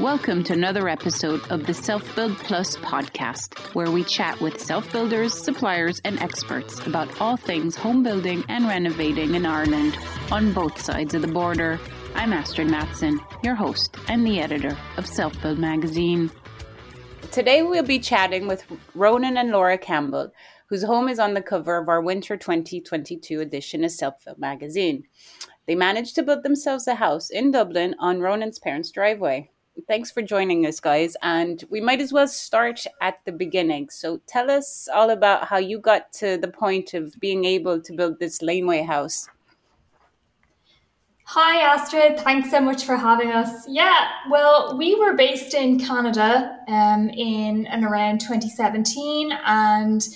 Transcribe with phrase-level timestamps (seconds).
[0.00, 4.92] Welcome to another episode of the Self Build Plus podcast, where we chat with self
[4.92, 9.96] builders, suppliers, and experts about all things home building and renovating in Ireland
[10.30, 11.80] on both sides of the border.
[12.14, 16.30] I'm Astrid Madsen, your host and the editor of Self Build magazine.
[17.32, 20.30] Today we'll be chatting with Ronan and Laura Campbell,
[20.68, 25.04] whose home is on the cover of our Winter 2022 edition of Self Build magazine.
[25.66, 29.50] They managed to build themselves a house in Dublin on Ronan's parents' driveway
[29.88, 31.16] thanks for joining us, guys.
[31.22, 33.90] And we might as well start at the beginning.
[33.90, 37.92] So tell us all about how you got to the point of being able to
[37.92, 39.28] build this laneway house.
[41.28, 42.20] Hi, Astrid.
[42.20, 43.68] Thanks so much for having us.
[43.68, 50.06] Yeah, well, we were based in Canada um, in and around 2017, and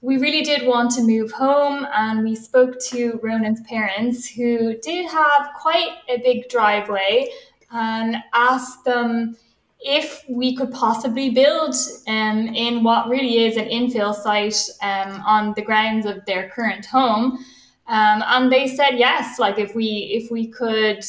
[0.00, 1.86] we really did want to move home.
[1.92, 7.28] And we spoke to Ronan's parents, who did have quite a big driveway
[7.74, 9.36] and asked them
[9.80, 11.74] if we could possibly build
[12.08, 16.86] um, in what really is an infill site um, on the grounds of their current
[16.86, 17.44] home.
[17.86, 21.04] Um, and they said yes, like if we if we could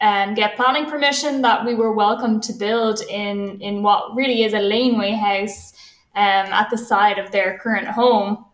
[0.00, 4.54] um, get planning permission, that we were welcome to build in in what really is
[4.54, 5.72] a laneway house
[6.16, 8.44] um, at the side of their current home.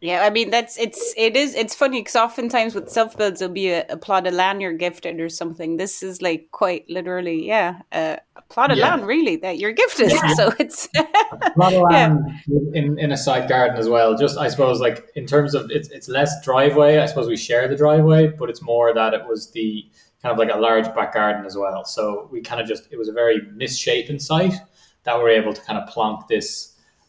[0.00, 3.52] Yeah, I mean that's it's it is it's funny because oftentimes with self builds there'll
[3.52, 5.76] be a, a, plot of land you're gifted or something.
[5.76, 8.90] This is like quite literally, yeah, uh, a plot of yeah.
[8.90, 10.12] land really that you're gifted.
[10.12, 10.34] Yeah.
[10.36, 12.80] So it's a plot of land yeah.
[12.80, 14.16] in in a side garden as well.
[14.16, 16.98] Just I suppose like in terms of it's it's less driveway.
[16.98, 19.84] I suppose we share the driveway, but it's more that it was the
[20.22, 21.84] kind of like a large back garden as well.
[21.84, 24.54] So we kind of just it was a very misshapen site
[25.02, 26.67] that we're able to kind of plonk this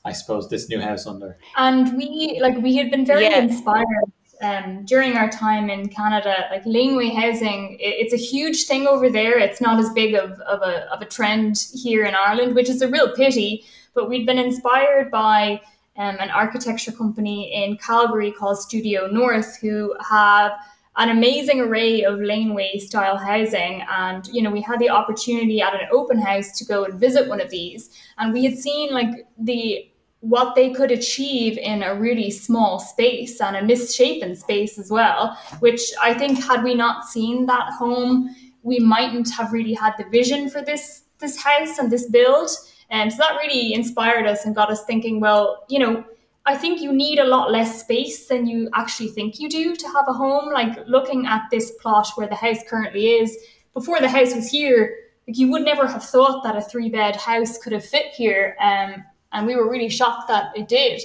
[0.09, 1.37] I suppose this new house under.
[1.55, 3.39] And we like we had been very yeah.
[3.39, 4.11] inspired
[4.41, 6.47] um, during our time in Canada.
[6.49, 9.37] Like laneway housing, it's a huge thing over there.
[9.37, 12.81] It's not as big of, of a of a trend here in Ireland, which is
[12.81, 13.65] a real pity.
[13.93, 15.61] But we'd been inspired by
[15.97, 20.53] um, an architecture company in Calgary called Studio North, who have
[20.97, 25.73] an amazing array of laneway style housing and you know we had the opportunity at
[25.73, 29.25] an open house to go and visit one of these and we had seen like
[29.37, 29.88] the
[30.21, 35.37] what they could achieve in a really small space and a misshapen space as well,
[35.59, 40.05] which I think had we not seen that home, we mightn't have really had the
[40.09, 42.49] vision for this this house and this build.
[42.89, 46.03] And so that really inspired us and got us thinking, well, you know,
[46.45, 49.87] I think you need a lot less space than you actually think you do to
[49.87, 50.51] have a home.
[50.51, 53.37] Like looking at this plot where the house currently is,
[53.73, 54.95] before the house was here,
[55.27, 58.55] like you would never have thought that a three bed house could have fit here.
[58.59, 61.01] Um, and we were really shocked that it did.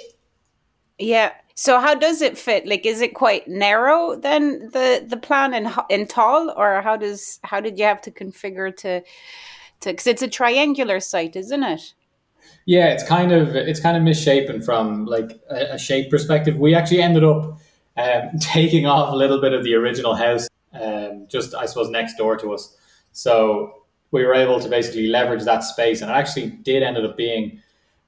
[0.99, 1.32] Yeah.
[1.56, 2.67] So how does it fit?
[2.67, 7.38] Like, is it quite narrow then the the plan in in tall, or how does
[7.44, 9.00] how did you have to configure to
[9.81, 9.91] to?
[9.91, 11.94] Because it's a triangular site, isn't it?
[12.67, 16.56] Yeah, it's kind of it's kind of misshapen from like a, a shape perspective.
[16.56, 17.59] We actually ended up
[17.97, 22.17] um, taking off a little bit of the original house, um, just I suppose next
[22.17, 22.77] door to us.
[23.12, 27.17] So we were able to basically leverage that space, and it actually did ended up
[27.17, 27.61] being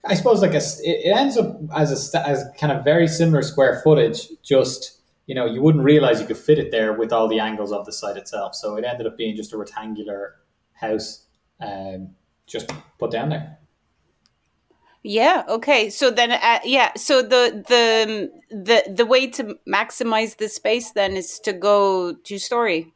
[0.06, 3.80] I suppose like a, it ends up as a as kind of very similar square
[3.82, 7.40] footage, just you know, you wouldn't realize you could fit it there with all the
[7.40, 8.54] angles of the site itself.
[8.54, 10.36] So it ended up being just a rectangular
[10.72, 11.26] house,
[11.60, 12.10] um,
[12.46, 13.58] just put down there.
[15.02, 15.44] Yeah.
[15.48, 15.90] Okay.
[15.90, 16.92] So then, uh, yeah.
[16.96, 22.38] So the the the the way to maximize the space then is to go two
[22.38, 22.92] story.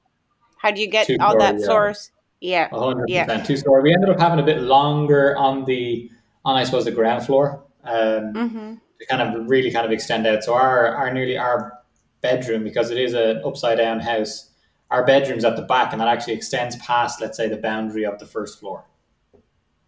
[0.59, 1.67] How do you get all that yeah.
[1.67, 2.11] floors?
[2.41, 2.69] Yeah.
[2.71, 3.05] 100%.
[3.07, 3.43] Yeah.
[3.45, 3.83] Two story.
[3.83, 6.11] We ended up having a bit longer on the
[6.44, 7.64] on I suppose the ground floor.
[7.84, 8.75] Um, mm-hmm.
[9.00, 10.44] To kind of really kind of extend out.
[10.44, 11.72] So our our nearly our
[12.20, 14.50] bedroom because it is an upside down house.
[14.90, 18.19] Our bedroom's at the back, and that actually extends past, let's say, the boundary of
[18.19, 18.84] the first floor.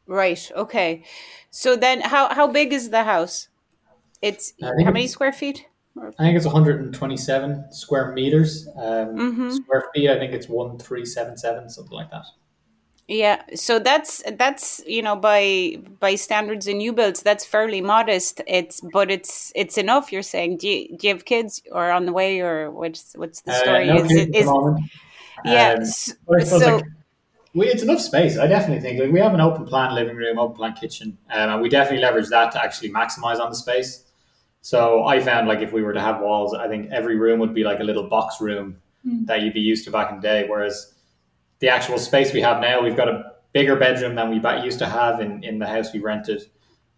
[0.07, 0.51] Right.
[0.55, 1.03] Okay.
[1.51, 3.49] So then, how how big is the house?
[4.23, 5.67] It's how many square feet?
[6.01, 8.67] I think it's 127 square meters.
[8.77, 9.51] Um, mm-hmm.
[9.51, 12.25] Square feet, I think it's 1377, something like that.
[13.09, 18.41] Yeah, so that's that's you know by by standards in new builds that's fairly modest.
[18.47, 20.13] It's but it's it's enough.
[20.13, 23.41] You're saying do you, do you have kids or on the way or what's what's
[23.43, 23.91] the uh, story?
[23.91, 24.51] Uh, no is it is
[25.45, 25.77] yeah?
[25.79, 25.85] Um,
[26.45, 26.85] so like,
[27.55, 28.39] we, it's enough space.
[28.39, 31.51] I definitely think like we have an open plan living room, open plan kitchen, um,
[31.51, 34.05] and we definitely leverage that to actually maximize on the space.
[34.61, 37.53] So I found like if we were to have walls, I think every room would
[37.53, 38.77] be like a little box room
[39.07, 39.27] mm.
[39.27, 40.47] that you'd be used to back in the day.
[40.49, 40.95] Whereas
[41.63, 44.87] the actual space we have now, we've got a bigger bedroom than we used to
[44.87, 46.43] have in, in the house we rented.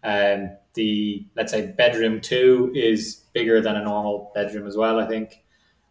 [0.03, 5.07] Um, the let's say bedroom two is bigger than a normal bedroom as well, I
[5.07, 5.43] think.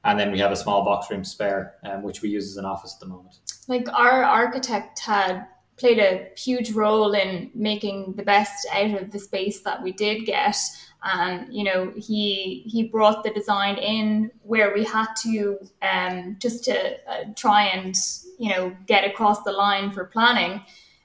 [0.02, 2.64] And then we have a small box room spare, um, which we use as an
[2.64, 3.36] office at the moment.
[3.68, 9.20] Like our architect had played a huge role in making the best out of the
[9.20, 10.56] space that we did get
[11.04, 16.64] and you know he he brought the design in where we had to um, just
[16.64, 17.94] to uh, try and
[18.38, 20.62] you know get across the line for planning.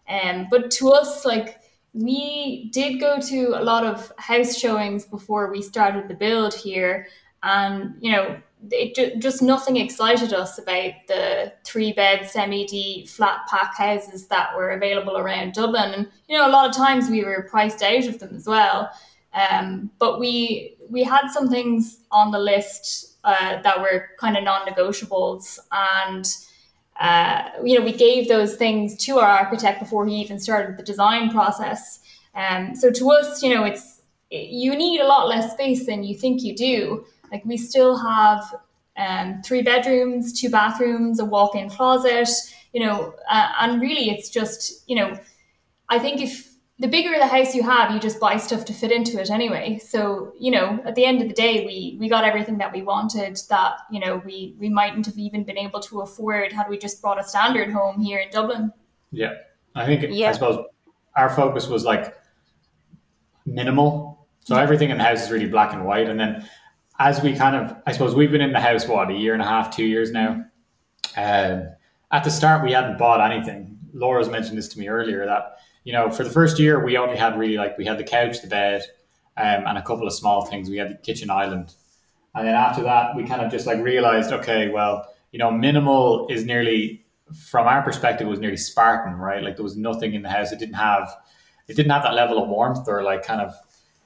[0.07, 1.59] Um, but to us like
[1.93, 7.07] we did go to a lot of house showings before we started the build here.
[7.43, 8.41] And you know
[8.71, 14.55] it ju- just nothing excited us about the three bed semi-D flat pack houses that
[14.55, 15.93] were available around Dublin.
[15.93, 18.91] And you know a lot of times we were priced out of them as well
[19.33, 24.43] um, but we we had some things on the list uh, that were kind of
[24.43, 26.25] non-negotiables, and
[26.99, 30.83] uh, you know we gave those things to our architect before he even started the
[30.83, 31.99] design process.
[32.35, 36.17] Um, so to us, you know, it's you need a lot less space than you
[36.17, 37.05] think you do.
[37.31, 38.43] Like we still have
[38.97, 42.29] um, three bedrooms, two bathrooms, a walk-in closet.
[42.73, 45.19] You know, uh, and really, it's just you know,
[45.89, 46.48] I think if
[46.79, 49.77] the bigger the house you have, you just buy stuff to fit into it anyway.
[49.79, 52.81] So, you know, at the end of the day, we we got everything that we
[52.81, 56.77] wanted that, you know, we we mightn't have even been able to afford had we
[56.77, 58.71] just brought a standard home here in Dublin.
[59.11, 59.35] Yeah.
[59.75, 60.29] I think yeah.
[60.29, 60.65] I suppose
[61.17, 62.15] our focus was like
[63.45, 64.27] minimal.
[64.45, 66.07] So everything in the house is really black and white.
[66.07, 66.47] And then
[66.97, 69.41] as we kind of I suppose we've been in the house what, a year and
[69.41, 70.45] a half, two years now.
[71.17, 71.67] Um,
[72.09, 73.77] at the start we hadn't bought anything.
[73.91, 75.57] Laura's mentioned this to me earlier that
[75.89, 78.43] you know, for the first year, we only had really like we had the couch,
[78.43, 78.83] the bed,
[79.37, 80.69] um, and a couple of small things.
[80.69, 81.73] We had the kitchen island,
[82.35, 86.27] and then after that, we kind of just like realized, okay, well, you know, minimal
[86.29, 87.03] is nearly
[87.49, 89.41] from our perspective was nearly Spartan, right?
[89.41, 90.51] Like there was nothing in the house.
[90.51, 91.11] It didn't have
[91.67, 93.55] it didn't have that level of warmth or like kind of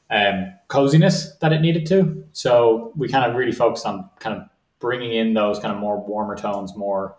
[0.10, 2.24] um, coziness that it needed to.
[2.32, 4.48] So we kind of really focused on kind of
[4.80, 7.18] bringing in those kind of more warmer tones, more,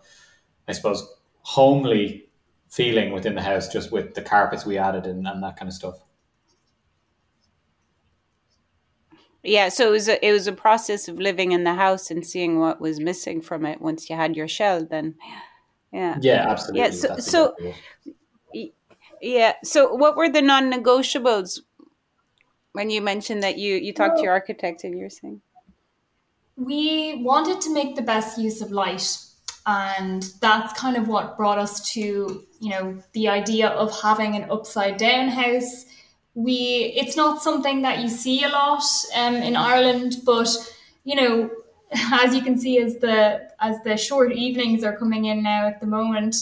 [0.67, 1.07] I suppose,
[1.43, 2.24] homely
[2.69, 5.73] feeling within the house just with the carpets we added and, and that kind of
[5.73, 5.99] stuff.
[9.43, 12.25] Yeah, so it was a, it was a process of living in the house and
[12.25, 14.83] seeing what was missing from it once you had your shell.
[14.83, 15.15] Then,
[15.93, 16.81] yeah, yeah, absolutely.
[16.81, 17.55] Yeah, so, so
[19.21, 19.53] yeah.
[19.63, 21.59] So, what were the non-negotiables
[22.71, 25.41] when you mentioned that you you talked well, to your architect and you're saying
[26.57, 29.17] we wanted to make the best use of light
[29.65, 34.49] and that's kind of what brought us to you know the idea of having an
[34.49, 35.85] upside down house.
[36.35, 38.83] We it's not something that you see a lot
[39.15, 40.49] um, in ireland but
[41.05, 41.49] you know
[42.11, 45.79] as you can see as the as the short evenings are coming in now at
[45.79, 46.35] the moment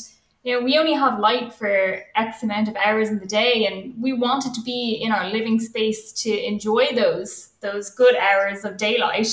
[0.43, 3.93] you know we only have light for x amount of hours in the day and
[4.01, 8.77] we wanted to be in our living space to enjoy those those good hours of
[8.77, 9.27] daylight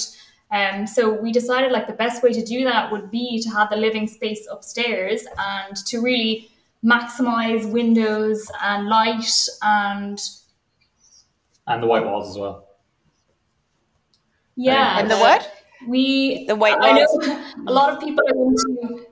[0.50, 3.70] um, so we decided like the best way to do that would be to have
[3.70, 6.50] the living space upstairs and to really
[6.84, 9.30] maximize windows and light
[9.62, 10.20] and
[11.66, 12.66] and the white walls as well.
[14.56, 15.50] Yeah, and the what?
[15.86, 16.76] We the white.
[16.80, 17.06] I know
[17.66, 19.06] a lot of people are into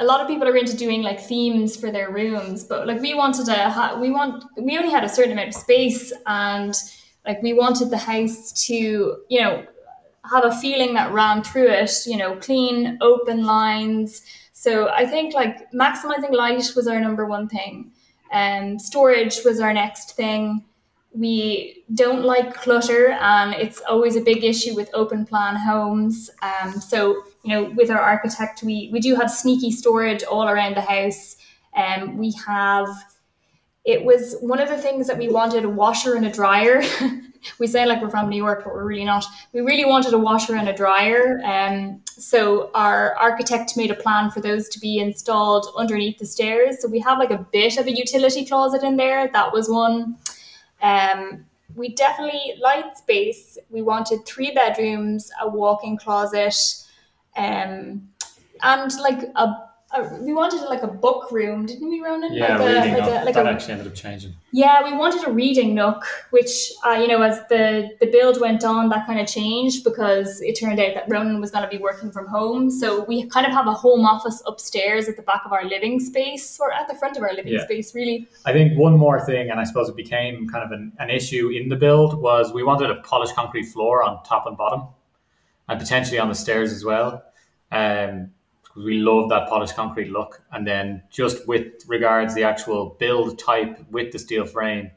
[0.00, 3.14] a lot of people are into doing like themes for their rooms, but like we
[3.14, 6.74] wanted to, ha- we want we only had a certain amount of space and
[7.26, 8.74] like we wanted the house to
[9.28, 9.64] you know
[10.30, 11.92] have a feeling that ran through it.
[12.06, 14.22] You know, clean, open lines.
[14.52, 17.92] So I think like maximizing light was our number one thing.
[18.32, 20.64] Um, storage was our next thing.
[21.12, 26.30] We don't like clutter, and it's always a big issue with open plan homes.
[26.42, 30.76] Um, so you know, with our architect, we we do have sneaky storage all around
[30.76, 31.36] the house.
[31.76, 32.88] Um, we have
[33.84, 36.82] it was one of the things that we wanted a washer and a dryer.
[37.58, 39.24] we say like we're from New York, but we're really not.
[39.52, 41.40] We really wanted a washer and a dryer.
[41.44, 46.80] Um, so our architect made a plan for those to be installed underneath the stairs.
[46.80, 49.28] So we have like a bit of a utility closet in there.
[49.32, 50.16] That was one.
[50.80, 53.58] Um, we definitely light space.
[53.68, 56.54] We wanted three bedrooms, a walk-in closet,
[57.36, 58.08] um,
[58.62, 59.56] and like a
[60.20, 62.32] we wanted like a book room, didn't we, Ronan?
[62.32, 63.22] Yeah, like reading a, like nook.
[63.22, 64.34] a, like that a, actually ended up changing.
[64.52, 68.64] Yeah, we wanted a reading nook, which uh, you know, as the the build went
[68.64, 71.82] on, that kind of changed because it turned out that Ronan was going to be
[71.82, 72.70] working from home.
[72.70, 76.00] So we kind of have a home office upstairs at the back of our living
[76.00, 77.64] space, or at the front of our living Yeah.
[77.64, 78.26] space, really.
[78.44, 81.48] I think one more thing, and I suppose it became kind of an, an issue
[81.50, 84.88] in the build, was we wanted a polished concrete floor on top and bottom,
[85.68, 87.24] and potentially on the stairs as well.
[87.72, 88.30] Um,
[88.74, 90.42] 'cause we love that polished concrete look.
[90.52, 94.90] And then just with regards the actual build type with the steel frame,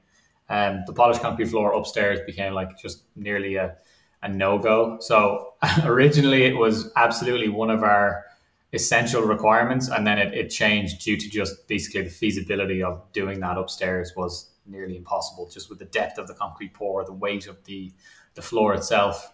[0.49, 3.75] um, the polished concrete floor upstairs became like just nearly a,
[4.23, 4.97] a no go.
[4.99, 5.53] So
[5.83, 8.25] originally it was absolutely one of our
[8.73, 13.39] essential requirements, and then it, it changed due to just basically the feasibility of doing
[13.39, 17.47] that upstairs was nearly impossible, just with the depth of the concrete pour, the weight
[17.47, 17.91] of the
[18.35, 19.33] the floor itself.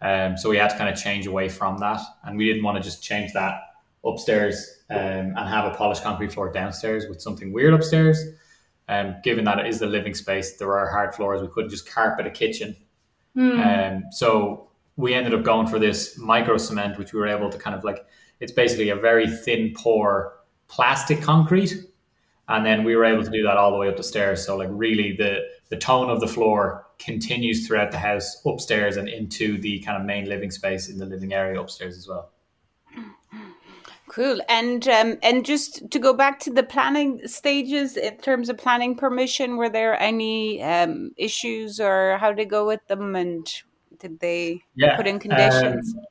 [0.00, 2.76] Um, so we had to kind of change away from that, and we didn't want
[2.76, 3.54] to just change that
[4.04, 8.18] upstairs um, and have a polished concrete floor downstairs with something weird upstairs.
[8.88, 11.40] Um, given that it is the living space, there are hard floors.
[11.40, 12.76] We couldn't just carpet a kitchen.
[13.62, 17.58] Um, so we ended up going for this micro cement, which we were able to
[17.58, 18.04] kind of like,
[18.40, 20.34] it's basically a very thin pour
[20.68, 21.74] plastic concrete.
[22.48, 24.44] And then we were able to do that all the way up the stairs.
[24.44, 29.08] So like really the, the tone of the floor continues throughout the house upstairs and
[29.08, 32.30] into the kind of main living space in the living area upstairs as well.
[34.14, 34.40] Cool.
[34.48, 38.94] And um, and just to go back to the planning stages in terms of planning
[38.94, 43.44] permission, were there any um, issues or how to go with them, and
[43.98, 45.94] did they Yeah, put in conditions?
[45.96, 46.04] um,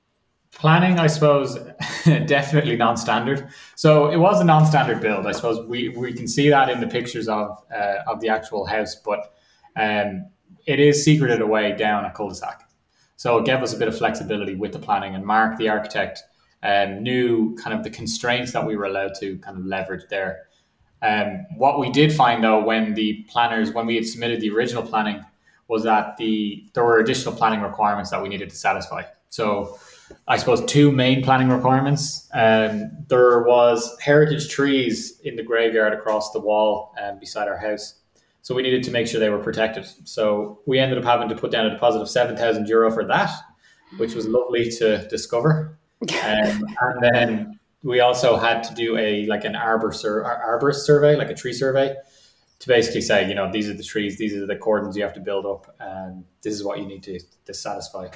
[0.52, 1.56] Planning, I suppose,
[2.26, 3.48] definitely non-standard.
[3.76, 5.26] So it was a non-standard build.
[5.26, 8.66] I suppose we, we can see that in the pictures of uh, of the actual
[8.66, 9.34] house, but
[9.78, 10.26] um,
[10.68, 12.70] it is secreted away down a cul-de-sac.
[13.16, 15.16] So it gave us a bit of flexibility with the planning.
[15.16, 16.22] And Mark, the architect,
[16.63, 20.48] um, knew kind of the constraints that we were allowed to kind of leverage there.
[21.01, 24.84] Um, what we did find though, when the planners, when we had submitted the original
[24.84, 25.24] planning,
[25.67, 29.03] was that the there were additional planning requirements that we needed to satisfy.
[29.29, 29.77] So,
[30.27, 32.29] I suppose two main planning requirements.
[32.34, 38.00] Um, there was heritage trees in the graveyard across the wall um, beside our house.
[38.41, 39.88] So we needed to make sure they were protected.
[40.03, 43.05] So we ended up having to put down a deposit of seven thousand euro for
[43.05, 43.32] that,
[43.98, 45.79] which was lovely to discover.
[46.12, 51.16] Um, and then we also had to do a like an arbor sur- arborist survey,
[51.16, 51.96] like a tree survey,
[52.60, 55.14] to basically say, you know, these are the trees, these are the cordons you have
[55.14, 58.08] to build up, and this is what you need to, to satisfy.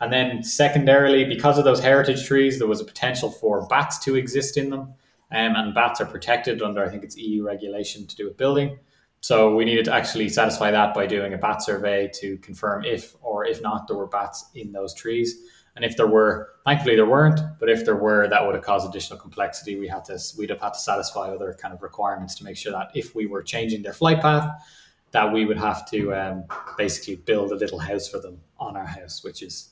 [0.00, 4.14] And then secondarily, because of those heritage trees, there was a potential for bats to
[4.14, 8.16] exist in them, um, and bats are protected under I think it's EU regulation to
[8.16, 8.78] do with building.
[9.20, 13.16] So we needed to actually satisfy that by doing a bat survey to confirm if
[13.20, 15.42] or if not there were bats in those trees.
[15.78, 18.88] And if there were, thankfully there weren't, but if there were, that would have caused
[18.88, 19.78] additional complexity.
[19.78, 22.72] We had to we'd have had to satisfy other kind of requirements to make sure
[22.72, 24.50] that if we were changing their flight path,
[25.12, 26.44] that we would have to um,
[26.76, 29.70] basically build a little house for them on our house, which is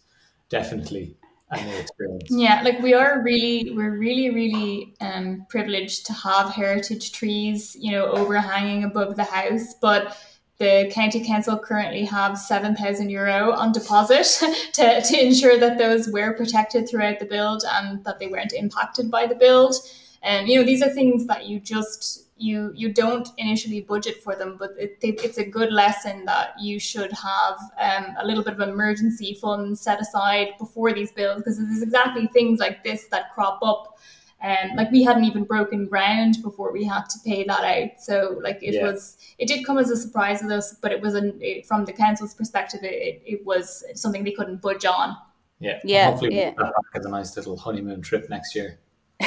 [0.49, 1.17] definitely
[1.51, 2.31] a new experience.
[2.31, 7.91] Yeah, like we are really, we're really, really um, privileged to have heritage trees, you
[7.91, 9.75] know, overhanging above the house.
[9.83, 10.17] But
[10.59, 14.27] the county council currently have seven thousand euro on deposit
[14.73, 19.11] to, to ensure that those were protected throughout the build and that they weren't impacted
[19.11, 19.75] by the build.
[20.23, 24.35] And you know, these are things that you just you you don't initially budget for
[24.35, 28.45] them, but it, it, it's a good lesson that you should have um, a little
[28.45, 33.07] bit of emergency funds set aside before these builds because there's exactly things like this
[33.09, 33.99] that crop up.
[34.43, 38.01] And like we hadn't even broken ground before we had to pay that out.
[38.01, 38.85] So like it Yeah.
[38.85, 41.85] was, it did come as a surprise with us, but it was an, it, from
[41.87, 45.17] the council's perspective, it, it, it was something they couldn't budge on.
[45.59, 46.53] Yeah, Yeah, Hopefully, yeah.
[46.57, 48.79] we'll have as a nice little honeymoon trip next year.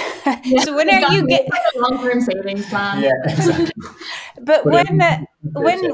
[0.64, 1.48] so when are you get?
[1.76, 3.02] long-term savings plan?
[3.02, 3.74] Yeah, exactly.
[4.42, 5.94] But But when uh, when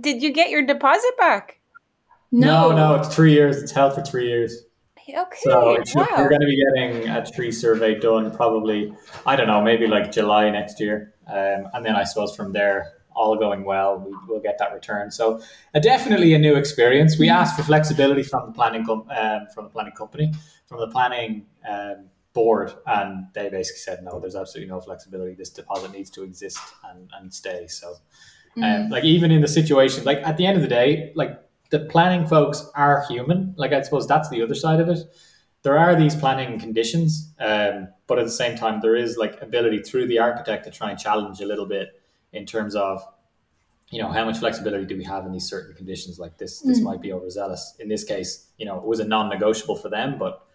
[0.00, 1.60] did you get your deposit back?
[2.32, 3.62] no, no, it's three years.
[3.62, 4.64] It's held for three years.
[5.08, 5.38] Okay.
[5.42, 6.06] So wow.
[6.16, 8.92] we're going to be getting a tree survey done probably,
[9.24, 11.14] I don't know, maybe like July next year.
[11.26, 15.10] Um, and then I suppose from there, all going well, we will get that return.
[15.10, 15.40] So
[15.74, 17.18] uh, definitely a new experience.
[17.18, 20.34] We asked for flexibility from the planning com- um, from the planning company,
[20.66, 24.20] from the planning um, board, and they basically said no.
[24.20, 25.34] There's absolutely no flexibility.
[25.34, 26.60] This deposit needs to exist
[26.90, 27.66] and, and stay.
[27.68, 27.94] So,
[28.58, 28.90] um, mm.
[28.90, 32.26] like even in the situation, like at the end of the day, like the planning
[32.26, 33.54] folks are human.
[33.56, 34.98] Like I suppose that's the other side of it.
[35.62, 39.82] There are these planning conditions, um, but at the same time, there is like ability
[39.82, 42.00] through the architect to try and challenge a little bit
[42.32, 43.02] in terms of,
[43.90, 46.20] you know, how much flexibility do we have in these certain conditions?
[46.20, 46.84] Like this, this mm.
[46.84, 47.74] might be overzealous.
[47.80, 50.46] In this case, you know, it was a non-negotiable for them, but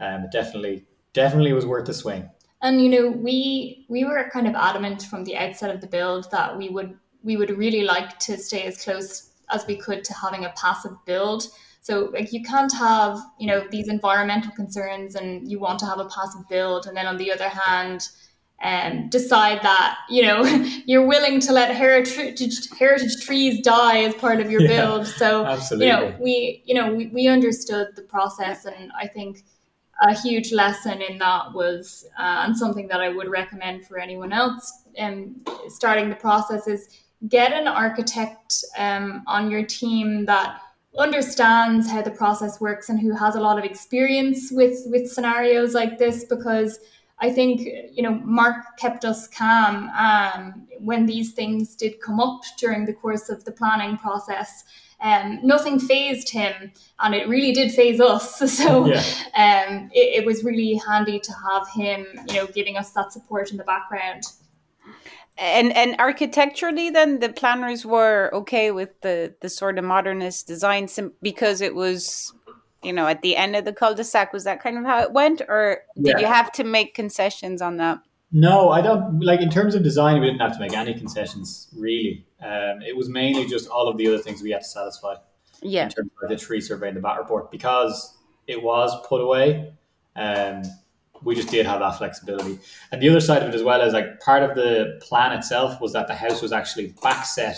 [0.00, 0.84] um, it definitely,
[1.14, 2.28] definitely was worth the swing.
[2.60, 6.30] And you know, we we were kind of adamant from the outset of the build
[6.32, 10.14] that we would we would really like to stay as close as we could to
[10.14, 11.44] having a passive build.
[11.80, 15.98] So like you can't have, you know, these environmental concerns and you want to have
[15.98, 18.08] a passive build and then on the other hand,
[18.60, 20.42] um, decide that you know
[20.86, 25.06] you're willing to let heritage heritage trees die as part of your yeah, build.
[25.06, 25.86] So absolutely.
[25.86, 29.44] you know we you know we, we understood the process, and I think
[30.02, 34.32] a huge lesson in that was uh, and something that I would recommend for anyone
[34.32, 35.36] else um,
[35.68, 36.88] starting the process is
[37.26, 40.60] get an architect um, on your team that
[40.96, 45.74] understands how the process works and who has a lot of experience with with scenarios
[45.74, 46.78] like this because
[47.20, 47.60] I think
[47.92, 52.92] you know Mark kept us calm um, when these things did come up during the
[52.92, 54.64] course of the planning process.
[55.00, 58.40] Um, nothing phased him, and it really did phase us.
[58.58, 58.98] So yeah.
[59.36, 63.52] um, it, it was really handy to have him, you know, giving us that support
[63.52, 64.24] in the background
[65.38, 70.88] and and architecturally then the planners were okay with the the sort of modernist design
[71.22, 72.32] because it was
[72.82, 75.42] you know at the end of the cul-de-sac was that kind of how it went?
[75.48, 76.18] Or did yeah.
[76.18, 78.00] you have to make concessions on that?
[78.30, 81.68] No i don't like in terms of design we didn't have to make any concessions
[81.76, 82.26] really.
[82.40, 85.14] Um, it was mainly just all of the other things we had to satisfy
[85.62, 85.84] yeah.
[85.84, 89.72] in terms of the tree survey and the bat report because it was put away.
[90.14, 90.62] Um,
[91.22, 92.58] we just did have that flexibility.
[92.92, 95.80] And the other side of it as well is like part of the plan itself
[95.80, 97.56] was that the house was actually back set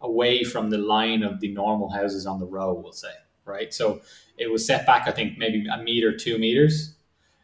[0.00, 3.12] away from the line of the normal houses on the row, we'll say,
[3.44, 3.72] right?
[3.72, 4.00] So
[4.36, 6.94] it was set back, I think, maybe a meter, two meters.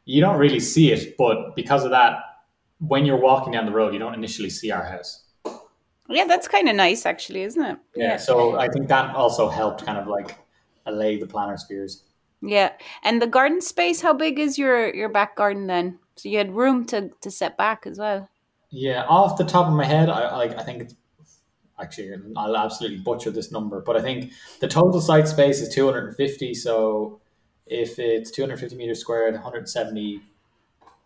[0.04, 2.18] You don't really see it, but because of that,
[2.78, 5.24] when you're walking down the road, you don't initially see our house.
[6.08, 7.78] Yeah, that's kind of nice, actually, isn't it?
[7.94, 8.16] Yeah, yeah.
[8.16, 10.36] So I think that also helped kind of like
[10.86, 12.02] allay the planner's fears.
[12.42, 12.72] Yeah.
[13.02, 15.98] And the garden space, how big is your your back garden then?
[16.16, 18.28] So you had room to to set back as well.
[18.70, 20.94] Yeah, off the top of my head, I like I think it's
[21.80, 26.54] actually I'll absolutely butcher this number, but I think the total site space is 250.
[26.54, 27.20] So
[27.66, 30.22] if it's 250 meters squared, 170,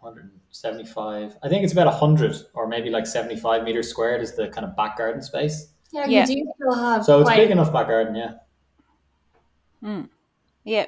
[0.01, 4.65] 175, I think it's about 100 or maybe like 75 meters squared is the kind
[4.67, 5.73] of back garden space.
[5.91, 6.27] Yeah, yeah.
[6.27, 7.05] you do still have.
[7.05, 7.37] So it's quite...
[7.37, 8.33] big enough back garden, yeah.
[9.81, 10.03] Hmm.
[10.65, 10.87] Yeah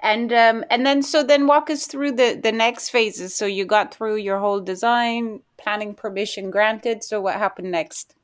[0.00, 3.34] and um, and then so then walk us through the the next phases.
[3.34, 7.02] So you got through your whole design planning permission granted.
[7.02, 8.14] So what happened next?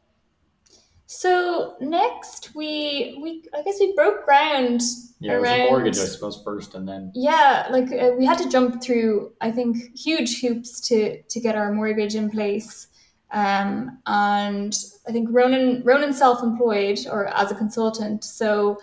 [1.07, 4.81] So next we we i guess we broke ground
[5.21, 8.25] yeah around, it was a mortgage i suppose first and then yeah like uh, we
[8.25, 12.89] had to jump through i think huge hoops to to get our mortgage in place.
[13.33, 14.75] Um, and
[15.07, 18.25] i think ronan ronan self-employed or as a consultant.
[18.25, 18.79] So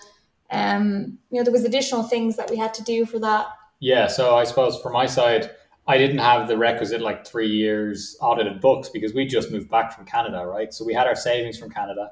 [0.52, 3.48] um, you know, there was additional things that we had to do for that.
[3.80, 5.52] Yeah, so I suppose for my side,
[5.88, 9.94] I didn't have the requisite like three years audited books because we just moved back
[9.94, 10.74] from Canada, right?
[10.74, 12.12] So we had our savings from Canada,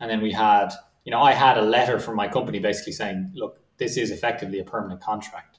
[0.00, 0.70] and then we had,
[1.04, 4.58] you know, I had a letter from my company basically saying, look, this is effectively
[4.58, 5.58] a permanent contract.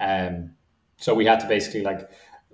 [0.00, 0.52] Um,
[0.98, 2.08] so we had to basically like,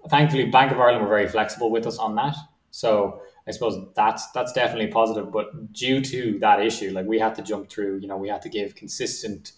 [0.08, 2.36] thankfully, Bank of Ireland were very flexible with us on that.
[2.70, 5.32] So I suppose that's that's definitely positive.
[5.32, 8.42] But due to that issue, like we had to jump through, you know, we had
[8.42, 9.52] to give consistent,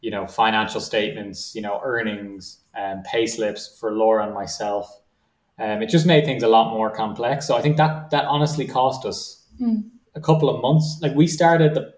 [0.00, 5.00] you know, financial statements, you know, earnings and pay slips for Laura and myself.
[5.58, 7.46] Um, it just made things a lot more complex.
[7.46, 9.84] So I think that that honestly cost us mm.
[10.14, 10.98] a couple of months.
[11.02, 11.94] Like we started the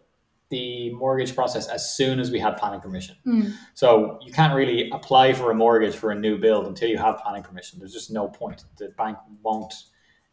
[0.53, 3.17] the mortgage process as soon as we had planning permission.
[3.27, 3.55] Mm.
[3.73, 7.17] So you can't really apply for a mortgage for a new build until you have
[7.19, 7.79] planning permission.
[7.79, 8.63] There's just no point.
[8.77, 9.73] The bank won't,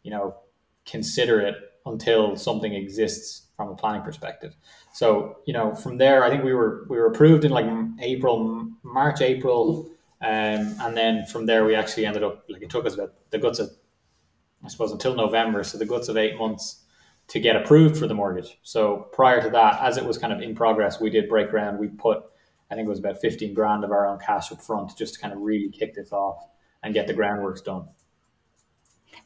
[0.02, 0.36] you know,
[0.86, 4.54] consider it until something exists from a planning perspective.
[4.92, 7.66] So you know, from there, I think we were we were approved in like
[8.00, 9.90] April, March, April,
[10.20, 13.38] um, and then from there we actually ended up like it took us about the
[13.38, 13.70] guts of,
[14.64, 16.84] I suppose, until November, so the guts of eight months
[17.28, 18.58] to get approved for the mortgage.
[18.62, 21.78] So prior to that, as it was kind of in progress, we did break ground.
[21.78, 22.24] We put
[22.70, 25.20] I think it was about 15 grand of our own cash up front just to
[25.20, 26.46] kind of really kick this off
[26.82, 27.88] and get the groundworks done.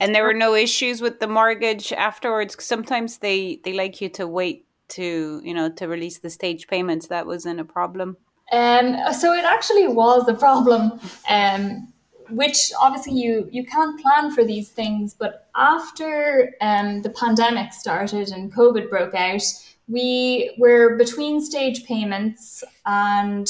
[0.00, 2.56] And there were no issues with the mortgage afterwards.
[2.62, 7.06] Sometimes they they like you to wait to you know to release the stage payments.
[7.08, 8.16] That wasn't a problem.
[8.52, 11.00] Um, so it actually was a problem.
[11.28, 11.88] Um,
[12.30, 18.30] which obviously you you can't plan for these things but after um, the pandemic started
[18.30, 19.42] and covid broke out
[19.88, 23.46] we were between stage payments and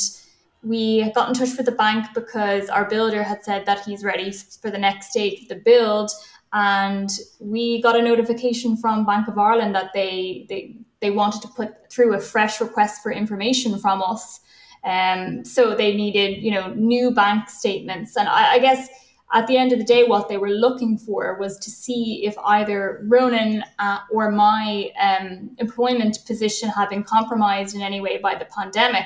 [0.65, 4.33] we got in touch with the bank because our builder had said that he's ready
[4.33, 6.11] for the next stage of the build
[6.53, 11.49] and we got a notification from bank of ireland that they they, they wanted to
[11.49, 14.41] put through a fresh request for information from us
[14.85, 18.17] um, so they needed, you know, new bank statements.
[18.17, 18.89] And I, I, guess
[19.33, 22.37] at the end of the day, what they were looking for was to see if
[22.45, 28.35] either Ronan uh, or my um, employment position had been compromised in any way by
[28.35, 29.05] the pandemic.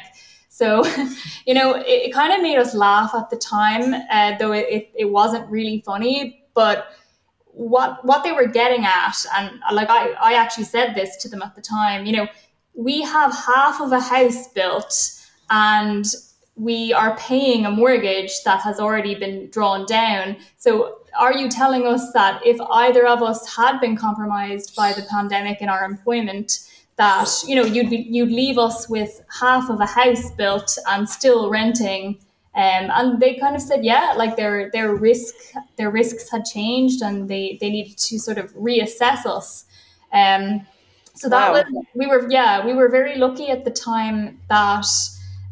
[0.59, 0.85] So,
[1.47, 4.67] you know, it, it kind of made us laugh at the time, uh, though it,
[4.69, 6.45] it, it wasn't really funny.
[6.53, 6.89] But
[7.45, 11.43] what what they were getting at, and like I, I actually said this to them
[11.43, 12.27] at the time, you know,
[12.75, 14.93] we have half of a house built
[15.49, 16.05] and
[16.57, 20.39] we are paying a mortgage that has already been drawn down.
[20.57, 25.07] So, are you telling us that if either of us had been compromised by the
[25.09, 26.69] pandemic in our employment,
[26.99, 31.09] that you know you'd be, you'd leave us with half of a house built and
[31.09, 32.19] still renting?
[32.55, 35.35] Um, and they kind of said, yeah, like their their risk
[35.77, 39.65] their risks had changed, and they they needed to sort of reassess us.
[40.13, 40.67] Um,
[41.15, 41.63] so that wow.
[41.63, 44.87] was we were yeah we were very lucky at the time that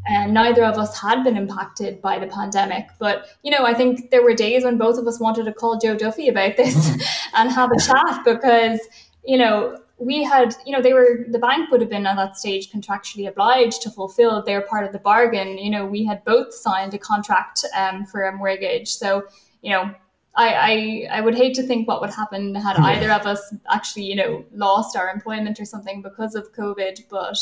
[0.06, 2.86] and neither of us had been impacted by the pandemic.
[2.98, 5.78] But, you know, I think there were days when both of us wanted to call
[5.78, 6.90] Joe Duffy about this
[7.34, 8.80] and have a chat because,
[9.24, 12.36] you know, we had, you know, they were, the bank would have been at that
[12.36, 15.56] stage contractually obliged to fulfill their part of the bargain.
[15.56, 18.88] You know, we had both signed a contract um, for a mortgage.
[18.88, 19.24] So,
[19.62, 19.94] you know,
[20.34, 24.04] I, I, I would hate to think what would happen had either of us actually,
[24.04, 27.04] you know, lost our employment or something because of COVID.
[27.08, 27.38] But,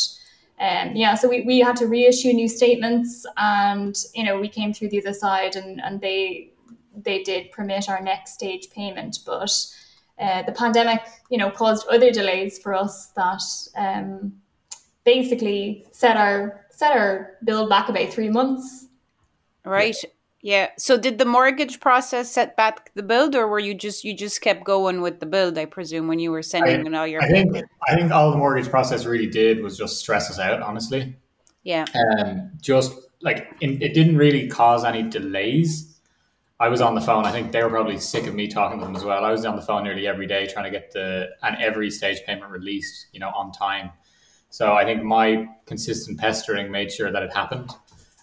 [0.60, 4.72] um, yeah, so we, we had to reissue new statements, and you know we came
[4.72, 6.52] through the other side, and, and they
[6.96, 9.50] they did permit our next stage payment, but
[10.18, 11.00] uh, the pandemic,
[11.30, 13.42] you know, caused other delays for us that
[13.76, 14.32] um,
[15.04, 18.86] basically set our set our build back about three months.
[19.64, 19.96] Right.
[20.42, 20.70] Yeah.
[20.76, 24.42] So did the mortgage process set back the build, or were you just you just
[24.42, 25.56] kept going with the build?
[25.56, 27.22] I presume when you were sending I, all your.
[27.22, 27.56] I think
[27.88, 30.60] I think all the mortgage process really did was just stress us out.
[30.60, 31.16] Honestly.
[31.62, 31.86] Yeah.
[32.18, 32.50] Um.
[32.60, 35.93] Just like in, it didn't really cause any delays.
[36.60, 37.24] I was on the phone.
[37.26, 39.24] I think they were probably sick of me talking to them as well.
[39.24, 42.18] I was on the phone nearly every day trying to get the and every stage
[42.26, 43.90] payment released, you know, on time.
[44.50, 47.70] So I think my consistent pestering made sure that it happened.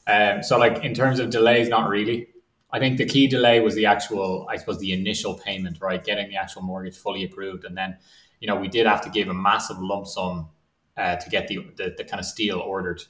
[0.08, 2.30] Um, so, like in terms of delays, not really.
[2.72, 6.02] I think the key delay was the actual, I suppose, the initial payment, right?
[6.02, 7.98] Getting the actual mortgage fully approved, and then,
[8.40, 10.48] you know, we did have to give a massive lump sum
[10.96, 13.04] uh, to get the, the, the kind of steel ordered,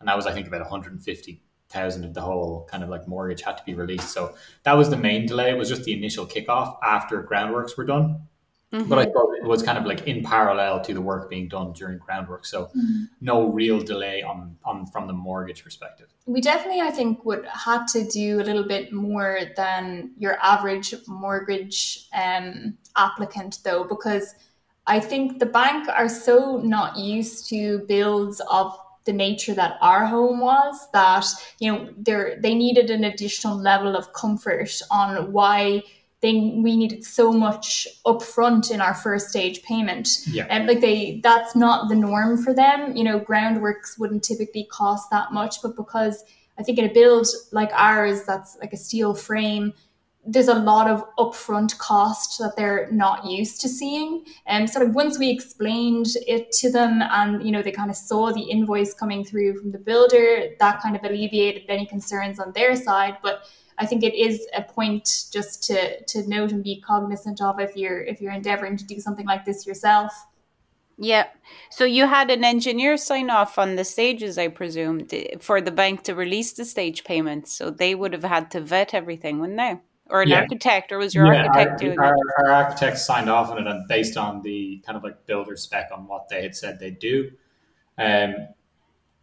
[0.00, 2.82] and that was, I think, about one hundred and fifty thousand of the whole kind
[2.82, 4.10] of like mortgage had to be released.
[4.10, 5.50] So that was the main delay.
[5.50, 8.22] It was just the initial kickoff after groundworks were done.
[8.72, 8.88] Mm-hmm.
[8.88, 11.72] But I thought it was kind of like in parallel to the work being done
[11.74, 12.44] during groundwork.
[12.44, 13.04] So mm-hmm.
[13.20, 16.08] no real delay on, on from the mortgage perspective.
[16.26, 20.92] We definitely, I think, would had to do a little bit more than your average
[21.06, 24.34] mortgage um, applicant, though, because
[24.86, 30.06] I think the bank are so not used to builds of the nature that our
[30.06, 31.26] home was that
[31.58, 35.82] you know they they needed an additional level of comfort on why
[36.24, 40.08] they we needed so much upfront in our first stage payment.
[40.26, 40.46] Yeah.
[40.48, 42.96] And like they that's not the norm for them.
[42.96, 46.24] You know, groundworks wouldn't typically cost that much, but because
[46.58, 49.74] I think in a build like ours that's like a steel frame,
[50.26, 54.24] there's a lot of upfront cost that they're not used to seeing.
[54.46, 57.96] And so like once we explained it to them and you know they kind of
[57.96, 62.52] saw the invoice coming through from the builder, that kind of alleviated any concerns on
[62.52, 63.18] their side.
[63.22, 63.44] But
[63.78, 67.76] I think it is a point just to to note and be cognizant of if
[67.76, 70.12] you're if you're endeavoring to do something like this yourself.
[70.96, 71.26] Yeah.
[71.70, 75.08] So you had an engineer sign off on the stages, I presume,
[75.40, 77.52] for the bank to release the stage payments.
[77.52, 79.80] So they would have had to vet everything, wouldn't they?
[80.10, 80.40] Or an yeah.
[80.40, 83.66] architect, or was your yeah, architect our, doing our, our architects signed off on it
[83.66, 86.98] and based on the kind of like builder spec on what they had said they'd
[86.98, 87.30] do.
[87.96, 88.34] Um,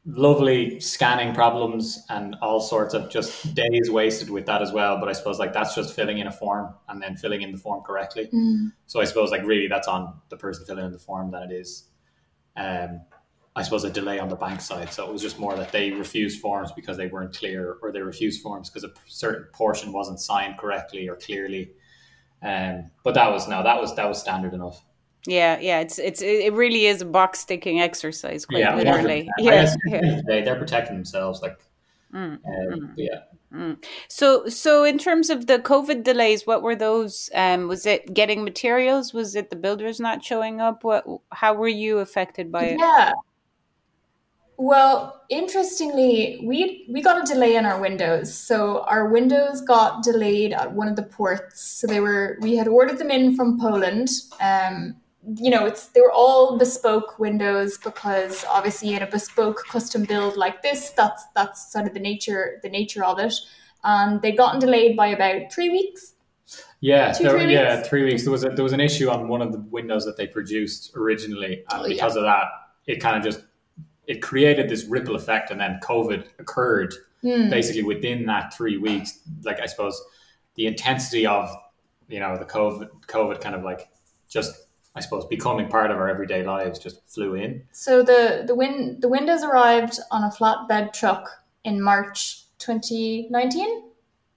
[0.06, 5.00] lovely scanning problems and all sorts of just days wasted with that as well.
[5.00, 7.58] But I suppose like that's just filling in a form and then filling in the
[7.58, 8.28] form correctly.
[8.34, 8.72] Mm.
[8.88, 11.52] So I suppose like really that's on the person filling in the form than it
[11.52, 11.84] is
[12.56, 13.02] um,
[13.56, 14.94] I suppose, a delay on the bank side.
[14.94, 18.02] So it was just more that they refused forms because they weren't clear, or they
[18.02, 21.72] refused forms because a certain portion wasn't signed correctly or clearly.
[22.42, 24.84] Um, but that was no, that was that was standard enough.
[25.28, 29.30] Yeah, yeah, it's it's it really is a box ticking exercise, quite yeah, literally.
[29.38, 30.22] Yeah, yeah.
[30.26, 31.60] They, they're protecting themselves, like.
[32.14, 32.94] Mm, um, mm.
[32.98, 33.20] Yeah.
[33.54, 33.84] Mm.
[34.10, 37.30] So, so in terms of the COVID delays, what were those?
[37.34, 39.14] Um, was it getting materials?
[39.14, 40.84] Was it the builders not showing up?
[40.84, 41.06] What?
[41.32, 42.80] How were you affected by it?
[42.80, 43.14] Yeah,
[44.62, 48.32] well, interestingly, we we got a delay in our windows.
[48.32, 51.62] So our windows got delayed at one of the ports.
[51.62, 54.10] So they were we had ordered them in from Poland.
[54.40, 54.96] Um,
[55.36, 60.38] you know, it's they were all bespoke windows because obviously in a bespoke custom build
[60.38, 63.34] like this, that's that's sort of the nature the nature of it.
[63.84, 66.14] And they gotten delayed by about three weeks.
[66.82, 67.90] Yeah, Two, there, three yeah, weeks?
[67.90, 68.24] three weeks.
[68.24, 70.92] There was a, there was an issue on one of the windows that they produced
[70.96, 72.22] originally, and oh, because yeah.
[72.22, 72.46] of that,
[72.86, 73.44] it kind of just
[74.12, 76.94] it created this ripple effect, and then COVID occurred
[77.24, 77.50] mm.
[77.50, 79.20] basically within that three weeks.
[79.44, 80.00] Like I suppose
[80.56, 81.50] the intensity of
[82.10, 83.88] you know the COVID COVID kind of like
[84.28, 87.64] just I suppose becoming part of our everyday lives just flew in.
[87.72, 91.30] So the the win the windows arrived on a flatbed truck
[91.64, 93.84] in March 2019.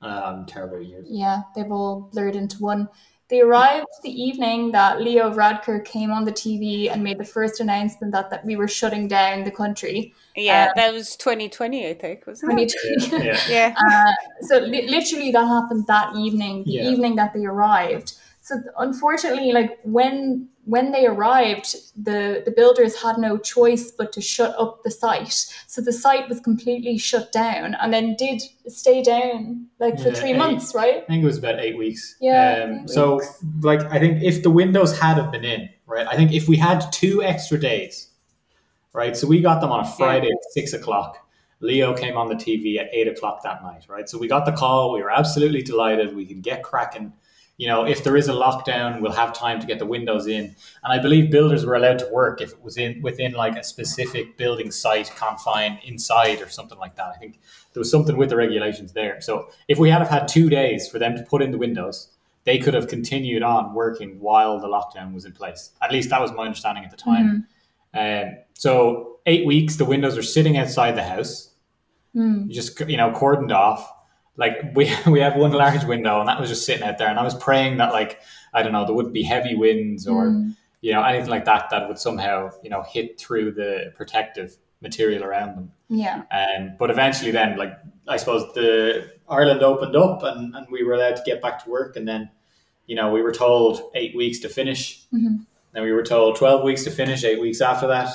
[0.03, 1.09] Um, terrible years.
[1.11, 2.89] Yeah, they've all blurred into one.
[3.29, 7.59] They arrived the evening that Leo Varadkar came on the TV and made the first
[7.59, 10.15] announcement that, that we were shutting down the country.
[10.37, 12.75] Yeah, um, that was 2020, I think, wasn't it?
[13.01, 13.25] 2020.
[13.27, 13.41] Yeah.
[13.49, 13.75] yeah.
[13.91, 16.89] Uh, so li- literally that happened that evening, the yeah.
[16.91, 18.13] evening that they arrived.
[18.43, 24.21] So unfortunately, like when when they arrived, the, the builders had no choice but to
[24.21, 25.47] shut up the site.
[25.67, 30.15] So the site was completely shut down and then did stay down like for yeah,
[30.15, 31.03] three eight, months, right?
[31.03, 32.17] I think it was about eight weeks.
[32.21, 32.65] Yeah.
[32.81, 33.21] Um, so
[33.61, 36.07] like I think if the windows had have been in, right?
[36.07, 38.09] I think if we had two extra days,
[38.93, 39.17] right?
[39.17, 41.19] So we got them on a Friday at six o'clock.
[41.61, 44.09] Leo came on the TV at eight o'clock that night, right?
[44.09, 44.93] So we got the call.
[44.93, 46.15] We were absolutely delighted.
[46.15, 47.13] We can get cracking
[47.57, 50.45] you know, if there is a lockdown, we'll have time to get the windows in.
[50.83, 53.63] And I believe builders were allowed to work if it was in within like a
[53.63, 57.13] specific building site confined inside or something like that.
[57.15, 57.39] I think
[57.73, 59.21] there was something with the regulations there.
[59.21, 62.11] So if we had have had two days for them to put in the windows,
[62.43, 65.71] they could have continued on working while the lockdown was in place.
[65.81, 67.47] At least that was my understanding at the time.
[67.95, 68.29] Mm-hmm.
[68.29, 71.51] Um, so eight weeks, the windows are sitting outside the house.
[72.17, 72.51] Mm.
[72.51, 73.93] Just you know cordoned off
[74.37, 77.19] like we we have one large window and that was just sitting out there and
[77.19, 78.21] I was praying that like
[78.53, 80.57] I don't know there wouldn't be heavy winds or mm.
[80.81, 85.25] you know anything like that that would somehow you know hit through the protective material
[85.25, 87.73] around them yeah um, but eventually then like
[88.07, 91.71] I suppose the Ireland opened up and, and we were allowed to get back to
[91.71, 92.31] work and then
[92.87, 95.37] you know we were told eight weeks to finish mm-hmm.
[95.73, 98.11] then we were told 12 weeks to finish eight weeks after that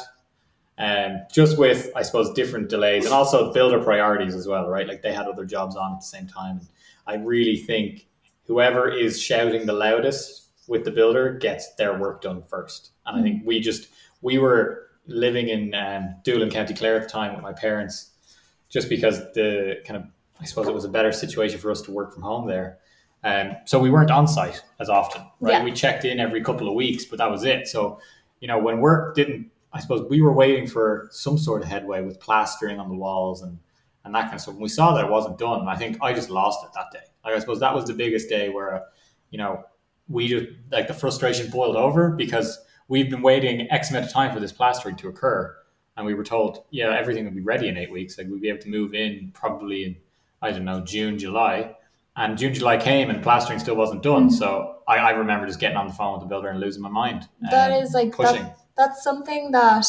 [0.80, 4.88] um, just with I suppose different delays and also builder priorities as well, right?
[4.88, 6.60] Like they had other jobs on at the same time.
[6.60, 6.68] And
[7.06, 8.08] I really think
[8.48, 12.92] whoever is shouting the loudest with the builder gets their work done first.
[13.06, 13.89] And I think we just
[14.22, 18.12] we were living in um, Doolin, County Clare at the time with my parents,
[18.70, 20.06] just because the kind of
[20.39, 22.78] I suppose it was a better situation for us to work from home there.
[23.22, 25.56] Um, so we weren't on site as often, right?
[25.56, 25.63] Yeah.
[25.65, 27.68] We checked in every couple of weeks, but that was it.
[27.68, 28.00] So
[28.39, 32.01] you know when work didn't I suppose we were waiting for some sort of headway
[32.01, 33.60] with plastering on the walls and
[34.05, 34.53] and that kind of stuff.
[34.53, 35.60] And we saw that it wasn't done.
[35.60, 37.05] And I think I just lost it that day.
[37.23, 38.86] Like I suppose that was the biggest day where,
[39.29, 39.63] you know,
[40.08, 44.34] we just like the frustration boiled over because we've been waiting X amount of time
[44.34, 45.55] for this plastering to occur,
[45.95, 48.17] and we were told, yeah, everything would be ready in eight weeks.
[48.17, 49.95] Like we'd be able to move in probably in
[50.41, 51.75] I don't know June, July.
[52.15, 54.27] And June, July came and plastering still wasn't done.
[54.27, 54.36] Mm-hmm.
[54.36, 56.89] So I, I, remember just getting on the phone with the builder and losing my
[56.89, 57.29] mind.
[57.49, 58.41] That is like pushing.
[58.41, 59.86] That, that's something that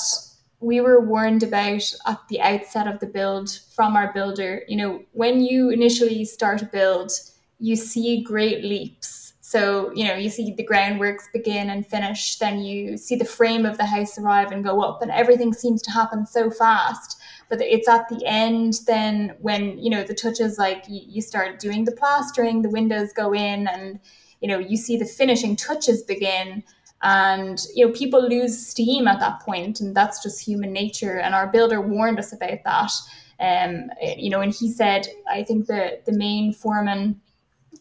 [0.59, 4.63] we were warned about at the outset of the build from our builder.
[4.67, 7.13] You know, when you initially start a build,
[7.61, 9.33] you see great leaps.
[9.41, 13.65] So, you know, you see the groundworks begin and finish, then you see the frame
[13.65, 17.17] of the house arrive and go up, and everything seems to happen so fast.
[17.49, 21.85] But it's at the end then when, you know, the touches like you start doing
[21.85, 24.01] the plastering, the windows go in, and,
[24.41, 26.63] you know, you see the finishing touches begin
[27.03, 31.19] and you know people lose steam at that point and that's just human nature.
[31.19, 32.93] And our builder warned us about that.
[33.41, 37.19] Um you know and he said i think the the main foreman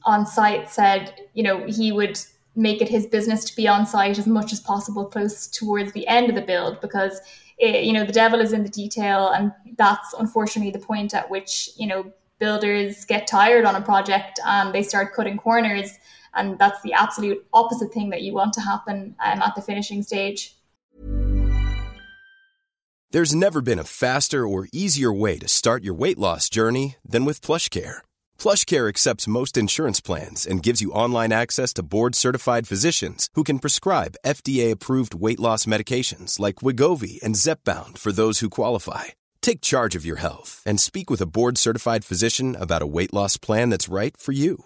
[0.06, 2.18] on site said you know he would
[2.56, 6.08] make it his business to be on site as much as possible close towards the
[6.08, 7.22] end of the build because
[7.60, 9.30] it, you know the devil is in the detail.
[9.30, 14.40] And that's unfortunately the point at which you know builders get tired on a project
[14.46, 15.98] and they start cutting corners
[16.34, 20.04] and that's the absolute opposite thing that you want to happen um, at the finishing
[20.04, 20.56] stage
[23.12, 27.26] There's never been a faster or easier way to start your weight loss journey than
[27.26, 28.04] with PlushCare.
[28.38, 33.58] PlushCare accepts most insurance plans and gives you online access to board-certified physicians who can
[33.58, 39.06] prescribe FDA-approved weight loss medications like Wegovy and Zepbound for those who qualify.
[39.42, 43.38] Take charge of your health and speak with a board-certified physician about a weight loss
[43.38, 44.66] plan that's right for you.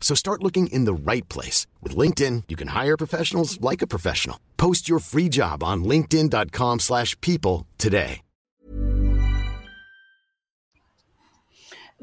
[0.00, 1.66] So start looking in the right place.
[1.82, 4.38] With LinkedIn, you can hire professionals like a professional.
[4.56, 8.22] Post your free job on linkedin.com slash people today.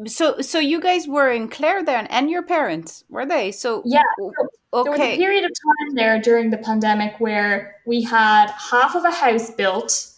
[0.07, 3.51] So so you guys were in Clare then and your parents, were they?
[3.51, 4.01] So Yeah.
[4.73, 4.89] Okay.
[4.89, 9.05] There was a period of time there during the pandemic where we had half of
[9.05, 10.09] a house built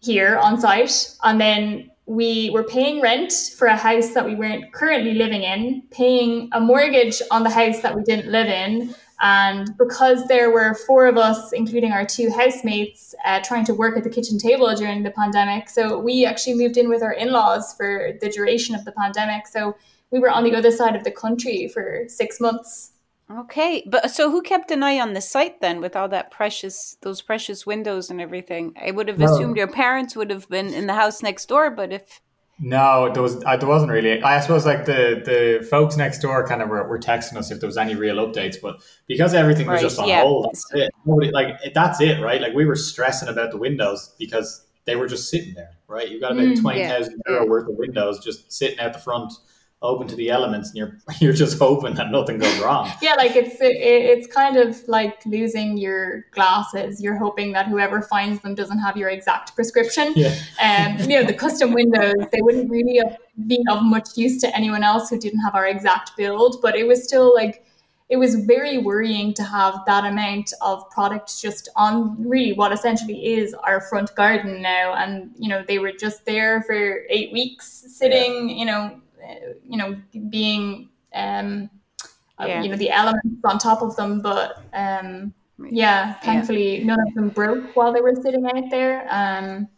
[0.00, 4.72] here on site and then we were paying rent for a house that we weren't
[4.72, 8.94] currently living in, paying a mortgage on the house that we didn't live in.
[9.20, 13.98] And because there were four of us, including our two housemates, uh, trying to work
[13.98, 17.30] at the kitchen table during the pandemic, so we actually moved in with our in
[17.30, 19.46] laws for the duration of the pandemic.
[19.46, 19.76] So
[20.10, 22.92] we were on the other side of the country for six months.
[23.30, 26.96] Okay, but so who kept an eye on the site then, with all that precious,
[27.02, 28.72] those precious windows and everything?
[28.80, 31.92] I would have assumed your parents would have been in the house next door, but
[31.92, 32.22] if
[32.60, 34.20] no, there was uh, there wasn't really.
[34.20, 37.60] I suppose like the the folks next door kind of were, were texting us if
[37.60, 40.22] there was any real updates, but because everything was right, just on yeah.
[40.22, 40.90] hold, that's it.
[41.04, 42.40] Nobody, like that's it, right?
[42.40, 46.08] Like we were stressing about the windows because they were just sitting there, right?
[46.08, 47.34] You got about mm, twenty thousand yeah.
[47.34, 49.32] euro worth of windows just sitting at the front
[49.80, 53.36] open to the elements and you're you're just hoping that nothing goes wrong yeah like
[53.36, 58.54] it's it, it's kind of like losing your glasses you're hoping that whoever finds them
[58.54, 60.34] doesn't have your exact prescription yeah.
[60.60, 63.00] um you know the custom windows they wouldn't really
[63.46, 66.86] be of much use to anyone else who didn't have our exact build but it
[66.86, 67.64] was still like
[68.08, 73.34] it was very worrying to have that amount of product just on really what essentially
[73.34, 77.84] is our front garden now and you know they were just there for eight weeks
[77.86, 78.56] sitting yeah.
[78.56, 79.00] you know
[79.68, 79.96] you know,
[80.28, 81.70] being um,
[82.38, 82.62] uh, yeah.
[82.62, 84.20] you know the elements on top of them.
[84.20, 85.32] But um,
[85.70, 86.84] yeah, thankfully yeah.
[86.84, 89.06] none of them broke while they were sitting out there.
[89.10, 89.68] Um,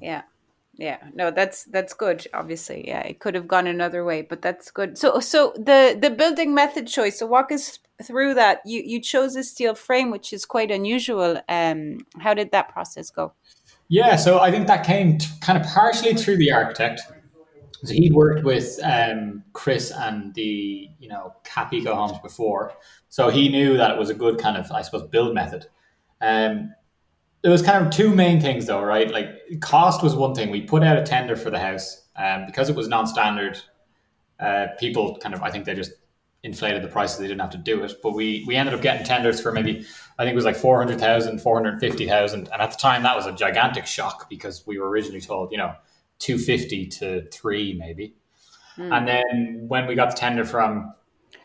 [0.00, 0.22] yeah.
[0.76, 2.26] Yeah, no, that's that's good.
[2.34, 4.98] Obviously, yeah, it could have gone another way, but that's good.
[4.98, 7.20] So, so the the building method choice.
[7.20, 8.60] So, walk us through that.
[8.66, 11.40] You you chose a steel frame, which is quite unusual.
[11.48, 13.34] Um, how did that process go?
[13.88, 17.02] Yeah, so I think that came t- kind of partially through the architect.
[17.84, 22.74] So he'd worked with um, Chris and the you know Cap Eco homes before,
[23.08, 25.66] so he knew that it was a good kind of I suppose build method.
[26.20, 26.74] Um,
[27.42, 29.10] there was kind of two main things though, right?
[29.10, 29.28] Like
[29.60, 30.50] cost was one thing.
[30.50, 33.60] We put out a tender for the house um, because it was non-standard.
[34.40, 35.92] Uh, people kind of I think they just
[36.42, 37.18] inflated the prices.
[37.18, 39.84] They didn't have to do it, but we we ended up getting tenders for maybe
[40.18, 42.48] I think it was like 400,000, 450,000.
[42.50, 45.58] and at the time that was a gigantic shock because we were originally told you
[45.58, 45.74] know
[46.24, 48.14] 250 to three maybe.
[48.78, 48.96] Mm.
[48.96, 50.94] And then when we got the tender from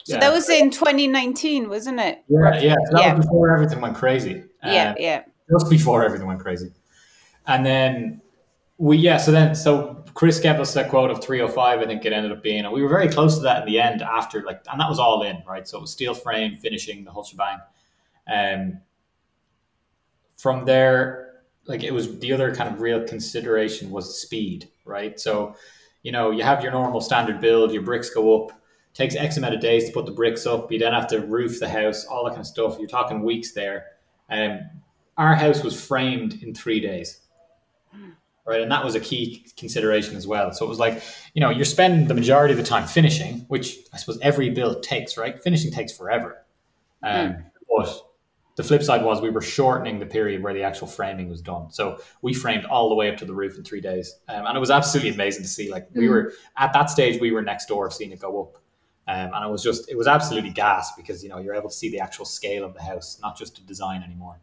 [0.06, 2.24] so that was in 2019, wasn't it?
[2.28, 2.74] Yeah, yeah.
[2.74, 3.14] So that yeah.
[3.14, 4.44] was before everything went crazy.
[4.64, 5.24] Yeah, uh, yeah.
[5.52, 6.72] Just before everything went crazy.
[7.46, 8.22] And then
[8.80, 12.14] we, yeah, so then, so Chris gave us a quote of 305, I think it
[12.14, 12.66] ended up being.
[12.66, 14.98] And we were very close to that in the end after, like, and that was
[14.98, 15.68] all in, right?
[15.68, 17.60] So it was steel frame, finishing, the whole shebang.
[18.32, 18.80] Um,
[20.38, 21.29] from there,
[21.70, 25.20] like it was the other kind of real consideration was speed, right?
[25.20, 25.56] So,
[26.02, 28.52] you know, you have your normal standard build, your bricks go up,
[28.96, 30.72] takes X amount of days to put the bricks up.
[30.72, 32.78] You then have to roof the house, all that kind of stuff.
[32.80, 33.86] You're talking weeks there.
[34.32, 34.62] Um,
[35.16, 37.20] our house was framed in three days,
[38.48, 38.62] right?
[38.62, 40.52] And that was a key consideration as well.
[40.52, 41.04] So it was like,
[41.36, 44.82] you know, you're spending the majority of the time finishing, which I suppose every build
[44.82, 45.42] takes, right?
[45.44, 46.44] Finishing takes forever.
[47.04, 47.44] Um, mm.
[47.70, 48.02] But
[48.60, 51.72] the flip side was we were shortening the period where the actual framing was done.
[51.72, 54.20] So we framed all the way up to the roof in three days.
[54.28, 55.72] Um, and it was absolutely amazing to see.
[55.72, 56.10] Like we mm.
[56.10, 58.56] were at that stage, we were next door seeing it go up.
[59.08, 61.76] Um, and it was just, it was absolutely gas because, you know, you're able to
[61.76, 64.42] see the actual scale of the house, not just the design anymore.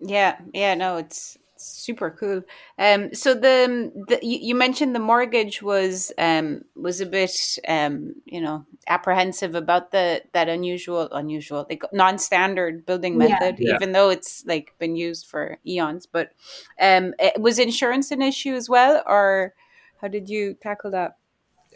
[0.00, 0.38] Yeah.
[0.54, 0.72] Yeah.
[0.72, 1.36] No, it's,
[1.66, 2.42] super cool.
[2.78, 8.40] Um, so the, the you mentioned the mortgage was um was a bit um you
[8.40, 13.74] know apprehensive about the that unusual unusual like non-standard building method, yeah.
[13.76, 16.06] even though it's like been used for eons.
[16.06, 16.32] But
[16.80, 19.54] um, it, was insurance an issue as well, or
[20.00, 21.16] how did you tackle that?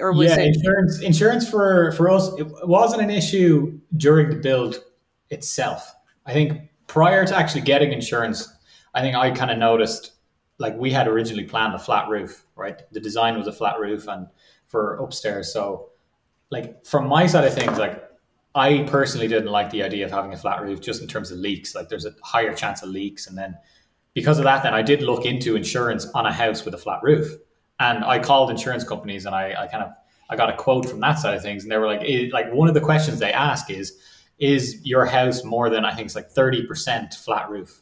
[0.01, 4.37] Or was yeah, it- insurance insurance for for us it wasn't an issue during the
[4.37, 4.85] build
[5.31, 5.95] itself.
[6.27, 8.53] I think prior to actually getting insurance,
[8.95, 10.13] I think I kind of noticed
[10.59, 12.83] like we had originally planned a flat roof, right?
[12.93, 14.27] The design was a flat roof and
[14.67, 15.53] for upstairs.
[15.53, 15.91] So
[16.51, 18.05] like from my side of things, like
[18.55, 21.39] I personally didn't like the idea of having a flat roof just in terms of
[21.39, 21.75] leaks.
[21.75, 23.27] Like there's a higher chance of leaks.
[23.29, 23.57] And then
[24.15, 27.01] because of that, then I did look into insurance on a house with a flat
[27.03, 27.31] roof.
[27.79, 29.93] And I called insurance companies and I, I kind of
[30.31, 31.63] I got a quote from that side of things.
[31.63, 33.99] And they were like, like one of the questions they ask is,
[34.39, 37.81] is your house more than I think it's like 30% flat roof?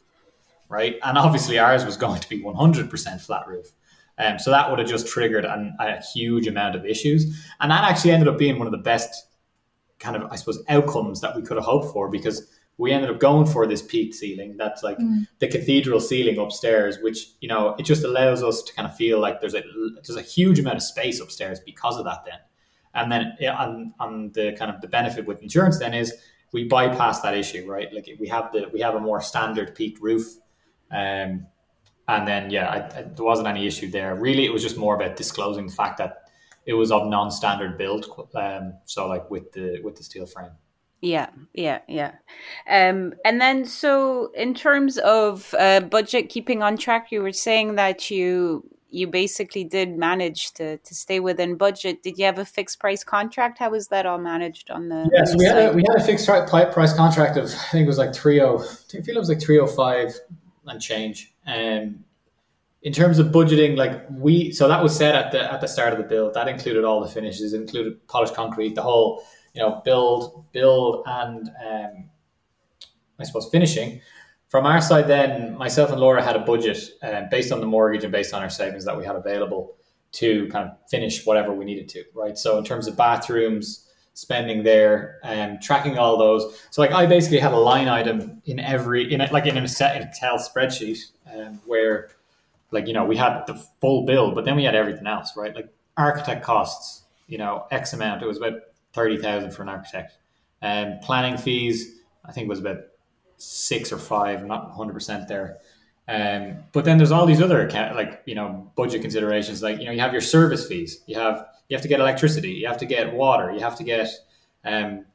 [0.69, 0.97] Right.
[1.03, 3.71] And obviously ours was going to be 100% flat roof.
[4.17, 7.45] Um, so that would have just triggered an, a huge amount of issues.
[7.59, 9.27] And that actually ended up being one of the best
[9.99, 13.19] kind of, I suppose, outcomes that we could have hoped for because we ended up
[13.19, 14.55] going for this peaked ceiling.
[14.57, 15.27] That's like mm.
[15.39, 19.19] the cathedral ceiling upstairs, which, you know, it just allows us to kind of feel
[19.19, 19.63] like there's a,
[19.95, 22.39] there's a huge amount of space upstairs because of that then.
[22.93, 26.13] And then on, on the kind of the benefit with insurance then is
[26.51, 27.91] we bypass that issue, right?
[27.91, 30.25] Like we have the, we have a more standard peaked roof.
[30.91, 31.47] Um,
[32.07, 34.15] and then, yeah, I, I, there wasn't any issue there.
[34.15, 36.29] Really, it was just more about disclosing the fact that
[36.65, 38.05] it was of non-standard build.
[38.35, 40.51] Um, so like with the with the steel frame.
[41.01, 42.13] Yeah, yeah, yeah.
[42.69, 47.75] Um, and then, so in terms of uh, budget keeping on track, you were saying
[47.75, 52.01] that you you basically did manage to to stay within budget.
[52.03, 53.59] Did you have a fixed price contract?
[53.59, 55.09] How was that all managed on the?
[55.13, 57.87] Yeah, so we had a we had a fixed price contract of I think it
[57.87, 58.57] was like three oh.
[58.57, 60.19] I feel it was like three oh five
[60.67, 61.33] and change.
[61.45, 62.03] Um,
[62.83, 65.93] in terms of budgeting, like we, so that was set at the at the start
[65.93, 66.33] of the build.
[66.35, 71.49] That included all the finishes, included polished concrete, the whole, you know, build, build, and
[71.67, 72.09] um,
[73.19, 74.01] I suppose finishing.
[74.49, 78.03] From our side, then myself and Laura had a budget uh, based on the mortgage
[78.03, 79.75] and based on our savings that we had available
[80.13, 82.37] to kind of finish whatever we needed to, right?
[82.37, 83.86] So in terms of bathrooms,
[84.17, 86.59] spending there and tracking all those.
[86.71, 89.67] So like I basically had a line item in every in a, like in a
[89.67, 90.97] set Excel spreadsheet
[91.31, 92.09] um, where
[92.71, 95.55] like you know we had the full bill, but then we had everything else, right?
[95.55, 98.23] Like architect costs, you know, X amount.
[98.23, 98.61] It was about
[98.91, 100.17] thirty thousand for an architect,
[100.63, 102.79] and um, planning fees I think was about
[103.37, 105.57] six or five, not hundred percent there.
[106.07, 109.91] Um, but then there's all these other like you know budget considerations, like you know
[109.91, 112.85] you have your service fees, you have you have to get electricity, you have to
[112.85, 114.09] get water, you have to get
[114.63, 115.05] um,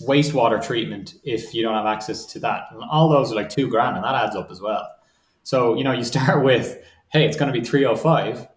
[0.00, 2.66] wastewater treatment if you don't have access to that.
[2.70, 4.88] And all those are like two grand, and that adds up as well.
[5.42, 8.48] So, you know, you start with, hey, it's going to be 305.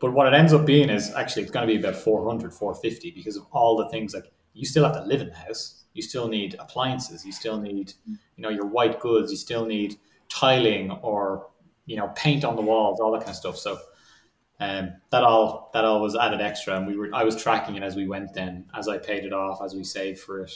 [0.00, 3.10] But what it ends up being is actually it's going to be about 400, 450
[3.10, 5.84] because of all the things like you still have to live in the house.
[5.92, 7.24] You still need appliances.
[7.26, 9.30] You still need, you know, your white goods.
[9.30, 9.98] You still need
[10.30, 11.48] tiling or,
[11.84, 13.58] you know, paint on the walls, all that kind of stuff.
[13.58, 13.78] So
[14.60, 17.82] um, that all that all was added extra, and we were I was tracking it
[17.82, 18.34] as we went.
[18.34, 20.52] Then as I paid it off, as we saved for it,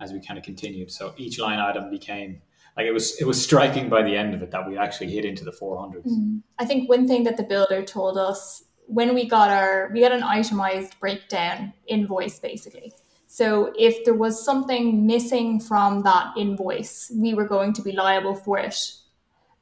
[0.00, 0.90] as we kind of continued.
[0.92, 2.40] So each line item became
[2.76, 5.24] like it was it was striking by the end of it that we actually hit
[5.24, 6.06] into the 400s.
[6.06, 6.42] Mm.
[6.60, 10.12] I think one thing that the builder told us when we got our we got
[10.12, 12.92] an itemized breakdown invoice basically.
[13.26, 18.36] So if there was something missing from that invoice, we were going to be liable
[18.36, 18.80] for it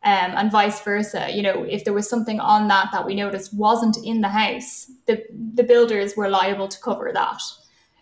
[0.05, 1.29] um, and vice versa.
[1.33, 4.91] You know, if there was something on that that we noticed wasn't in the house,
[5.07, 5.25] the
[5.55, 7.43] the builders were liable to cover that.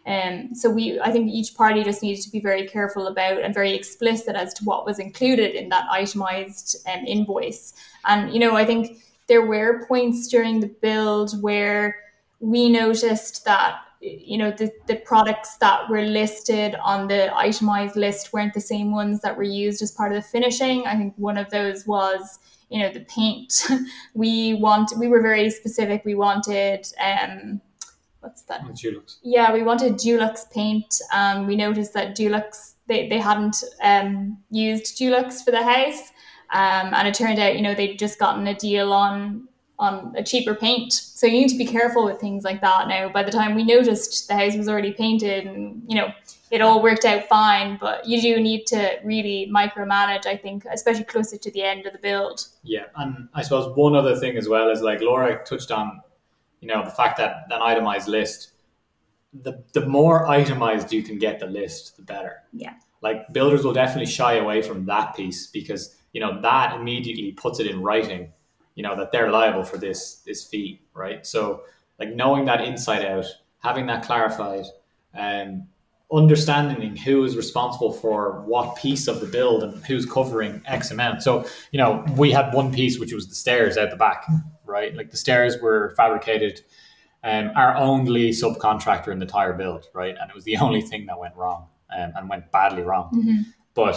[0.06, 3.54] Um, so we, I think each party just needed to be very careful about and
[3.54, 7.72] very explicit as to what was included in that itemized um, invoice.
[8.04, 11.96] And you know, I think there were points during the build where
[12.40, 18.32] we noticed that you know the, the products that were listed on the itemized list
[18.32, 20.86] weren't the same ones that were used as part of the finishing.
[20.86, 22.38] I think one of those was
[22.68, 23.66] you know the paint.
[24.14, 26.04] We want we were very specific.
[26.04, 27.60] We wanted um
[28.20, 28.62] what's that?
[28.64, 29.16] Dulux.
[29.22, 31.00] yeah we wanted Dulux paint.
[31.12, 36.12] Um we noticed that Dulux they, they hadn't um used Dulux for the house.
[36.52, 39.48] Um and it turned out you know they'd just gotten a deal on
[39.84, 40.92] on a cheaper paint.
[40.92, 43.08] So you need to be careful with things like that now.
[43.08, 46.08] By the time we noticed the house was already painted and, you know,
[46.50, 51.04] it all worked out fine, but you do need to really micromanage, I think, especially
[51.04, 52.46] closer to the end of the build.
[52.62, 52.84] Yeah.
[52.96, 56.00] And I suppose one other thing as well is like Laura touched on,
[56.60, 58.52] you know, the fact that an itemized list,
[59.42, 62.42] the, the more itemized you can get the list, the better.
[62.52, 62.74] Yeah.
[63.02, 67.60] Like builders will definitely shy away from that piece because, you know, that immediately puts
[67.60, 68.32] it in writing
[68.74, 71.26] you know, that they're liable for this this fee, right?
[71.26, 71.62] So
[71.98, 73.26] like knowing that inside out,
[73.58, 74.66] having that clarified,
[75.12, 75.68] and um,
[76.12, 81.22] understanding who is responsible for what piece of the build and who's covering X amount.
[81.22, 84.26] So, you know, we had one piece which was the stairs out the back,
[84.64, 84.94] right?
[84.94, 86.60] Like the stairs were fabricated
[87.24, 90.14] um, our only subcontractor in the entire build, right?
[90.20, 93.10] And it was the only thing that went wrong um, and went badly wrong.
[93.14, 93.42] Mm-hmm.
[93.74, 93.96] But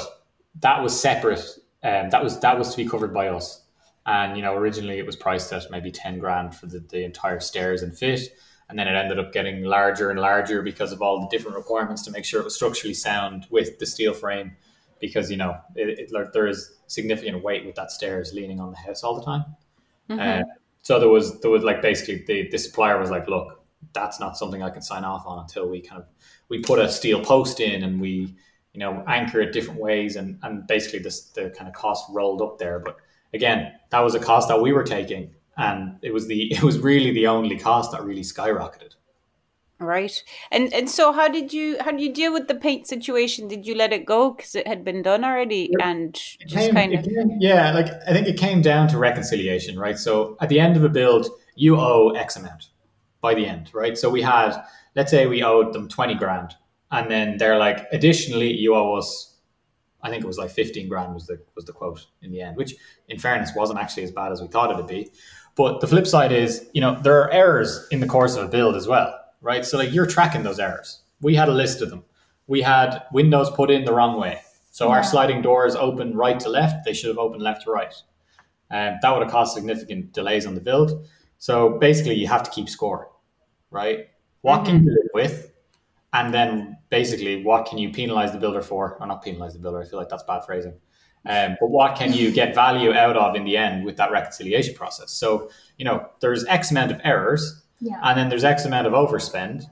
[0.61, 1.45] that was separate.
[1.83, 3.61] Um, that was that was to be covered by us.
[4.07, 7.39] And you know, originally it was priced at maybe ten grand for the, the entire
[7.39, 8.21] stairs and fit,
[8.69, 12.01] and then it ended up getting larger and larger because of all the different requirements
[12.03, 14.55] to make sure it was structurally sound with the steel frame.
[14.99, 18.71] Because you know, it, it, like, there is significant weight with that stairs leaning on
[18.71, 19.45] the house all the time.
[20.09, 20.41] Mm-hmm.
[20.41, 23.61] Uh, so there was there was like basically the, the supplier was like, look,
[23.93, 26.07] that's not something I can sign off on until we kind of
[26.47, 28.33] we put a steel post in and we
[28.73, 32.41] you know anchor it different ways and and basically this the kind of cost rolled
[32.41, 32.79] up there.
[32.79, 32.97] But
[33.33, 36.79] again, that was a cost that we were taking, and it was the it was
[36.79, 38.93] really the only cost that really skyrocketed.
[39.79, 40.23] Right.
[40.51, 43.47] And and so how did you how did you deal with the paint situation?
[43.47, 45.89] Did you let it go because it had been done already yeah.
[45.89, 49.77] and just came, kind of came, Yeah, like I think it came down to reconciliation,
[49.77, 49.99] right?
[49.99, 52.69] So at the end of a build, you owe X amount
[53.21, 53.95] by the end, right?
[53.95, 54.59] So we had
[54.95, 56.55] let's say we owed them 20 grand
[56.91, 59.36] and then they're like additionally you owe us
[60.07, 62.57] I think it was like 15 grand was the was the quote in the end,
[62.57, 62.75] which
[63.09, 65.11] in fairness wasn't actually as bad as we thought it'd be.
[65.55, 68.47] But the flip side is, you know, there are errors in the course of a
[68.47, 69.65] build as well right?
[69.65, 71.01] So like you're tracking those errors.
[71.21, 72.03] We had a list of them.
[72.47, 74.41] We had windows put in the wrong way.
[74.71, 74.95] So yeah.
[74.95, 76.85] our sliding doors open right to left.
[76.85, 77.93] They should have opened left to right.
[78.69, 81.07] And um, that would have caused significant delays on the build.
[81.37, 83.09] So basically, you have to keep score,
[83.71, 84.09] right?
[84.41, 84.65] What mm-hmm.
[84.65, 85.51] can you live with?
[86.13, 88.97] And then basically, what can you penalize the builder for?
[88.99, 90.73] Or not penalize the builder, I feel like that's bad phrasing.
[91.25, 94.75] Um, but what can you get value out of in the end with that reconciliation
[94.75, 95.11] process?
[95.11, 97.99] So, you know, there's X amount of errors yeah.
[98.03, 99.65] And then there's X amount of overspend.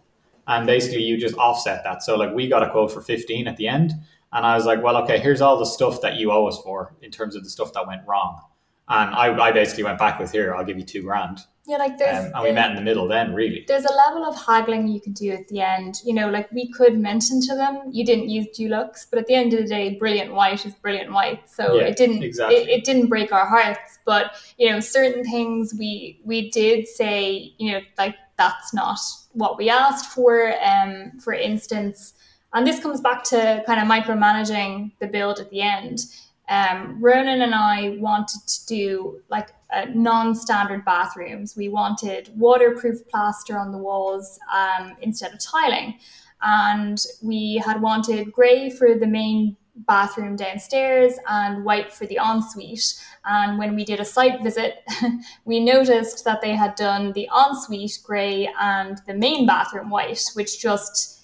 [0.47, 2.03] And basically you just offset that.
[2.03, 3.93] So like we got a quote for 15 at the end.
[4.31, 6.93] And I was like, well, okay, here's all the stuff that you owe us for
[7.01, 8.41] in terms of the stuff that went wrong.
[8.87, 11.39] And I, I basically went back with here, I'll give you two grand.
[11.67, 13.65] Yeah, like there's um, and we met in the middle then, really.
[13.67, 15.95] There's a level of haggling you can do at the end.
[16.05, 19.33] You know, like we could mention to them, you didn't use Dulux, but at the
[19.33, 21.49] end of the day, brilliant white is brilliant white.
[21.49, 22.57] So yeah, it didn't exactly.
[22.57, 23.97] it, it didn't break our hearts.
[24.05, 28.99] But you know, certain things we we did say, you know, like that's not
[29.31, 30.53] what we asked for.
[30.63, 32.13] Um, for instance,
[32.53, 36.01] and this comes back to kind of micromanaging the build at the end.
[36.47, 39.49] Um, Ronan and I wanted to do like
[39.93, 41.55] non-standard bathrooms.
[41.55, 45.99] We wanted waterproof plaster on the walls um, instead of tiling,
[46.41, 52.95] and we had wanted grey for the main bathroom downstairs and white for the ensuite.
[53.25, 54.83] And when we did a site visit,
[55.45, 60.61] we noticed that they had done the ensuite grey and the main bathroom white, which
[60.61, 61.23] just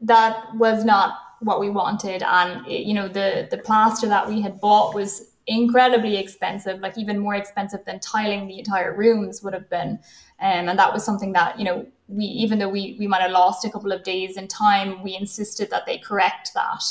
[0.00, 2.22] that was not what we wanted.
[2.22, 7.18] And you know, the the plaster that we had bought was incredibly expensive, like even
[7.18, 9.98] more expensive than tiling the entire rooms would have been.
[10.40, 13.30] Um, and that was something that, you know, we, even though we, we might have
[13.30, 16.82] lost a couple of days in time, we insisted that they correct that.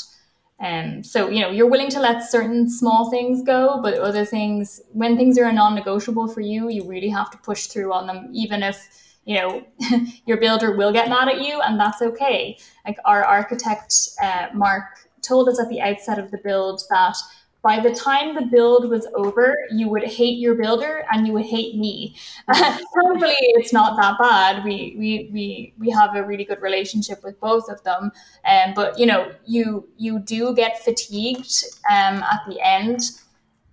[0.60, 4.80] Um, so, you know, you're willing to let certain small things go, but other things,
[4.92, 8.30] when things are non negotiable for you, you really have to push through on them,
[8.32, 8.88] even if,
[9.24, 9.64] you know,
[10.26, 12.58] your builder will get mad at you, and that's okay.
[12.86, 14.84] Like our architect, uh, Mark,
[15.22, 17.16] told us at the outset of the build that
[17.62, 21.46] by the time the build was over, you would hate your builder and you would
[21.46, 22.16] hate me.
[22.52, 24.64] Thankfully, it's not that bad.
[24.64, 28.10] We, we we we have a really good relationship with both of them.
[28.44, 33.10] Um, but you know, you you do get fatigued um, at the end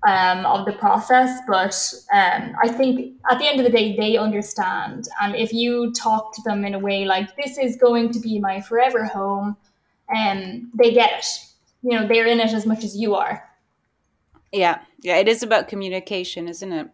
[0.07, 1.39] um, of the process.
[1.47, 1.75] But
[2.13, 5.07] um, I think at the end of the day, they understand.
[5.19, 8.39] And if you talk to them in a way like this is going to be
[8.39, 9.57] my forever home,
[10.15, 11.25] um, they get it.
[11.81, 13.48] You know, they're in it as much as you are.
[14.51, 16.87] Yeah, yeah, it is about communication, isn't it?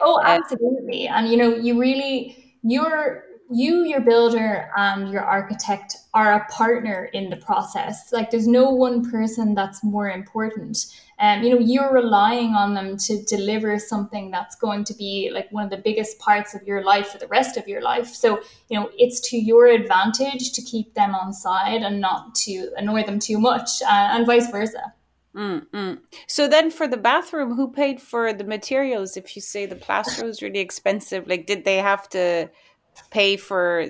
[0.00, 1.06] Oh, absolutely.
[1.08, 7.10] And you know, you really you're you, your builder, and your architect are a partner
[7.12, 8.12] in the process.
[8.12, 10.86] Like, there's no one person that's more important.
[11.18, 15.52] Um, you know, you're relying on them to deliver something that's going to be like
[15.52, 18.08] one of the biggest parts of your life for the rest of your life.
[18.08, 22.72] So, you know, it's to your advantage to keep them on side and not to
[22.76, 24.94] annoy them too much, uh, and vice versa.
[25.34, 26.00] Mm-mm.
[26.26, 29.16] So then, for the bathroom, who paid for the materials?
[29.16, 32.50] If you say the plaster was really expensive, like did they have to
[33.10, 33.86] pay for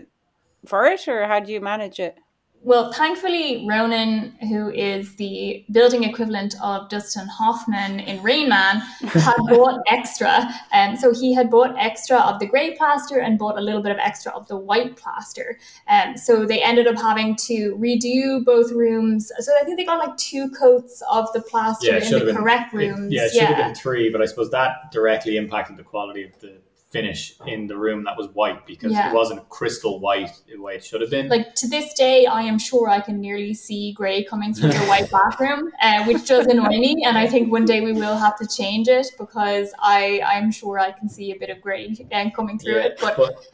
[0.67, 2.17] for it, or how do you manage it?
[2.65, 9.37] Well, thankfully, Ronan, who is the building equivalent of Dustin Hoffman in Rain Man, had
[9.49, 10.49] bought extra.
[10.71, 13.83] And um, so he had bought extra of the grey plaster and bought a little
[13.83, 15.59] bit of extra of the white plaster.
[15.89, 19.33] Um, so they ended up having to redo both rooms.
[19.41, 22.37] So I think they got like two coats of the plaster yeah, in the been,
[22.37, 23.13] correct rooms.
[23.13, 23.47] It, yeah, it should yeah.
[23.55, 26.59] have been three, but I suppose that directly impacted the quality of the
[26.93, 29.09] finish in the room that was white because yeah.
[29.09, 31.27] it wasn't crystal white the way it should have been.
[31.29, 34.85] Like to this day, I am sure I can nearly see grey coming through the
[34.85, 37.03] white bathroom, uh, which does annoy me.
[37.07, 40.79] And I think one day we will have to change it because I I'm sure
[40.79, 42.99] I can see a bit of grey again coming through yeah, it.
[43.01, 43.47] But, but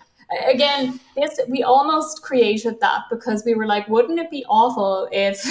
[0.47, 5.43] again, this we almost created that because we were like, wouldn't it be awful if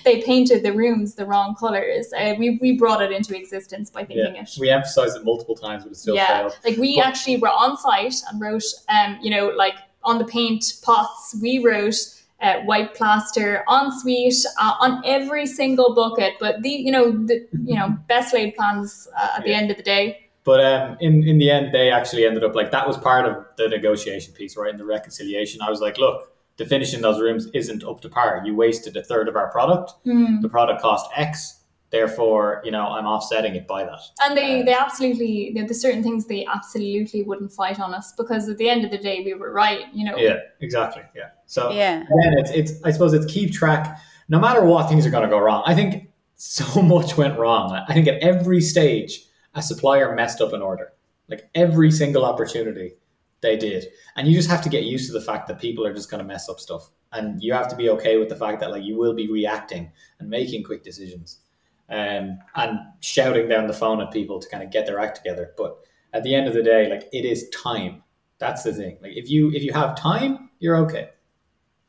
[0.04, 2.12] they painted the rooms the wrong colors?
[2.12, 4.42] Uh, we we brought it into existence by thinking yeah.
[4.42, 4.50] it.
[4.60, 6.38] We emphasized it multiple times, but it still yeah.
[6.38, 6.58] failed.
[6.64, 10.24] Like we but, actually were on site and wrote, um, you know, like on the
[10.24, 11.96] paint pots, we wrote.
[12.40, 17.76] Uh, white plaster ensuite uh, on every single bucket, but the you know the you
[17.76, 20.28] know best laid plans uh, at the end of the day.
[20.44, 23.44] But um, in in the end, they actually ended up like that was part of
[23.56, 24.70] the negotiation piece, right?
[24.70, 28.08] In the reconciliation, I was like, look, the finish in those rooms isn't up to
[28.08, 28.42] par.
[28.44, 29.92] You wasted a third of our product.
[30.06, 30.42] Mm.
[30.42, 31.60] The product cost X.
[31.90, 34.00] Therefore, you know, I'm offsetting it by that.
[34.22, 38.48] And they, um, they absolutely, there's certain things they absolutely wouldn't fight on us because
[38.48, 40.16] at the end of the day, we were right, you know.
[40.16, 41.02] Yeah, exactly.
[41.14, 41.28] Yeah.
[41.44, 45.10] So yeah, again, it's, it's, I suppose it's keep track, no matter what things are
[45.10, 45.64] going to go wrong.
[45.66, 47.72] I think so much went wrong.
[47.86, 50.92] I think at every stage, a supplier messed up an order.
[51.28, 52.94] Like every single opportunity
[53.40, 53.86] they did.
[54.16, 56.22] And you just have to get used to the fact that people are just going
[56.22, 56.90] to mess up stuff.
[57.12, 59.90] And you have to be okay with the fact that like you will be reacting
[60.18, 61.40] and making quick decisions
[61.88, 65.52] um, and shouting down the phone at people to kind of get their act together.
[65.56, 65.78] But
[66.12, 68.02] at the end of the day, like it is time.
[68.38, 68.98] That's the thing.
[69.02, 71.10] Like if you if you have time, you're okay.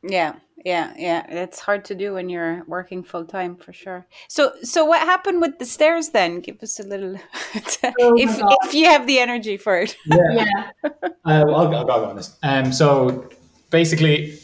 [0.02, 0.34] Yeah
[0.64, 4.06] yeah yeah it's hard to do when you're working full time for sure.
[4.28, 6.40] So so what happened with the stairs then?
[6.40, 7.16] Give us a little
[7.54, 9.96] oh if if you have the energy for it.
[10.06, 10.90] Yeah, yeah.
[11.24, 12.36] uh, well, I'll, I'll, go on this.
[12.42, 13.28] Um so
[13.70, 14.38] basically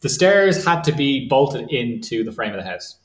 [0.00, 3.00] the stairs had to be bolted into the frame of the house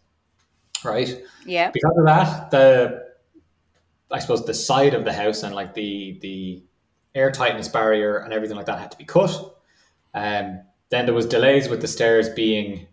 [0.84, 1.22] right?
[1.46, 1.72] Yeah.
[1.72, 3.12] Because of that the
[4.12, 6.62] i suppose the side of the house and like the the
[7.16, 9.56] air tightness barrier and everything like that had to be cut.
[10.14, 12.88] Um then there was delays with the stairs being,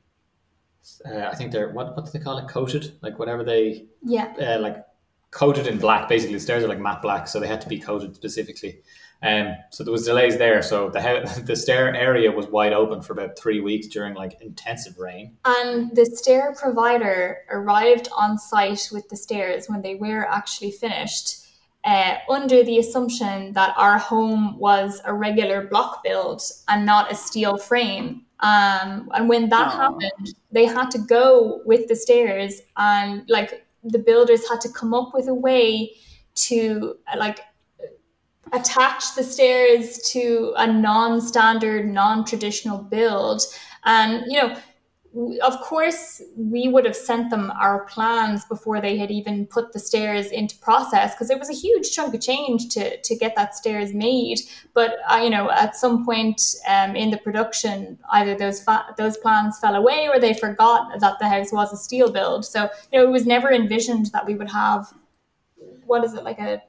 [1.05, 2.49] uh, I think they're what what do they call it?
[2.49, 4.85] Coated, like whatever they yeah uh, like
[5.31, 6.09] coated in black.
[6.09, 8.81] Basically, the stairs are like matte black, so they had to be coated specifically.
[9.21, 10.63] Um, so there was delays there.
[10.63, 14.99] So the the stair area was wide open for about three weeks during like intensive
[14.99, 15.37] rain.
[15.45, 21.48] And the stair provider arrived on site with the stairs when they were actually finished
[21.89, 27.15] uh, under the assumption that our home was a regular block build and not a
[27.15, 28.27] steel frame.
[28.41, 29.77] Um, and when that Aww.
[29.77, 34.93] happened, they had to go with the stairs, and like the builders had to come
[34.93, 35.93] up with a way
[36.49, 37.41] to like
[38.53, 43.41] attach the stairs to a non-standard, non-traditional build.
[43.87, 44.57] And you know,
[45.43, 49.79] of course, we would have sent them our plans before they had even put the
[49.79, 53.55] stairs into process because it was a huge chunk of change to to get that
[53.55, 54.39] stairs made.
[54.75, 59.17] But uh, you know, at some point um, in the production, either those fa- those
[59.17, 62.45] plans fell away or they forgot that the house was a steel build.
[62.45, 64.93] So you know, it was never envisioned that we would have
[65.87, 66.63] what is it like a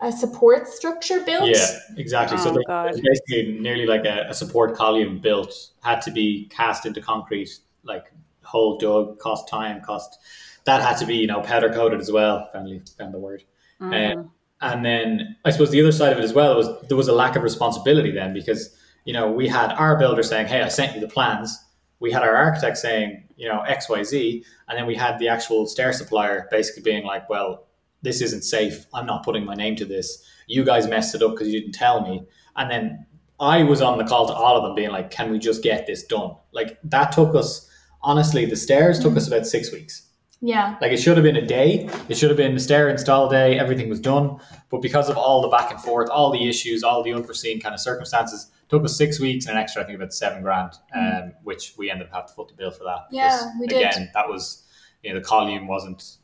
[0.00, 1.48] a support structure built.
[1.48, 2.36] Yeah, exactly.
[2.40, 7.00] Oh, so basically nearly like a, a, support column built had to be cast into
[7.00, 8.04] concrete like
[8.42, 10.18] whole dug, cost time, cost
[10.64, 12.48] that had to be you know powder coated as well.
[12.52, 13.44] Finally found the word.
[13.80, 14.16] Mm.
[14.16, 14.30] Um,
[14.60, 17.12] and then I suppose the other side of it as well was there was a
[17.12, 18.74] lack of responsibility then because
[19.04, 21.58] you know we had our builder saying, "Hey, I sent you the plans."
[22.00, 25.28] We had our architect saying, you know, X, Y, Z, and then we had the
[25.28, 27.66] actual stair supplier basically being like, "Well,
[28.02, 28.86] this isn't safe.
[28.92, 30.22] I'm not putting my name to this.
[30.46, 32.24] You guys messed it up because you didn't tell me."
[32.56, 33.06] And then
[33.40, 35.86] I was on the call to all of them, being like, "Can we just get
[35.86, 37.68] this done?" Like that took us
[38.04, 40.08] honestly, the stairs took us about six weeks.
[40.40, 40.76] Yeah.
[40.80, 41.88] Like it should have been a day.
[42.08, 43.58] It should have been the stair install day.
[43.58, 44.38] Everything was done.
[44.70, 47.74] But because of all the back and forth, all the issues, all the unforeseen kind
[47.74, 51.24] of circumstances, took us six weeks and an extra, I think about seven grand, mm.
[51.24, 53.06] um, which we ended up having to foot the bill for that.
[53.10, 53.78] Yeah, we did.
[53.78, 54.64] Again, that was,
[55.02, 56.16] you know, the column wasn't,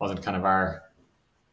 [0.00, 0.82] wasn't kind of our,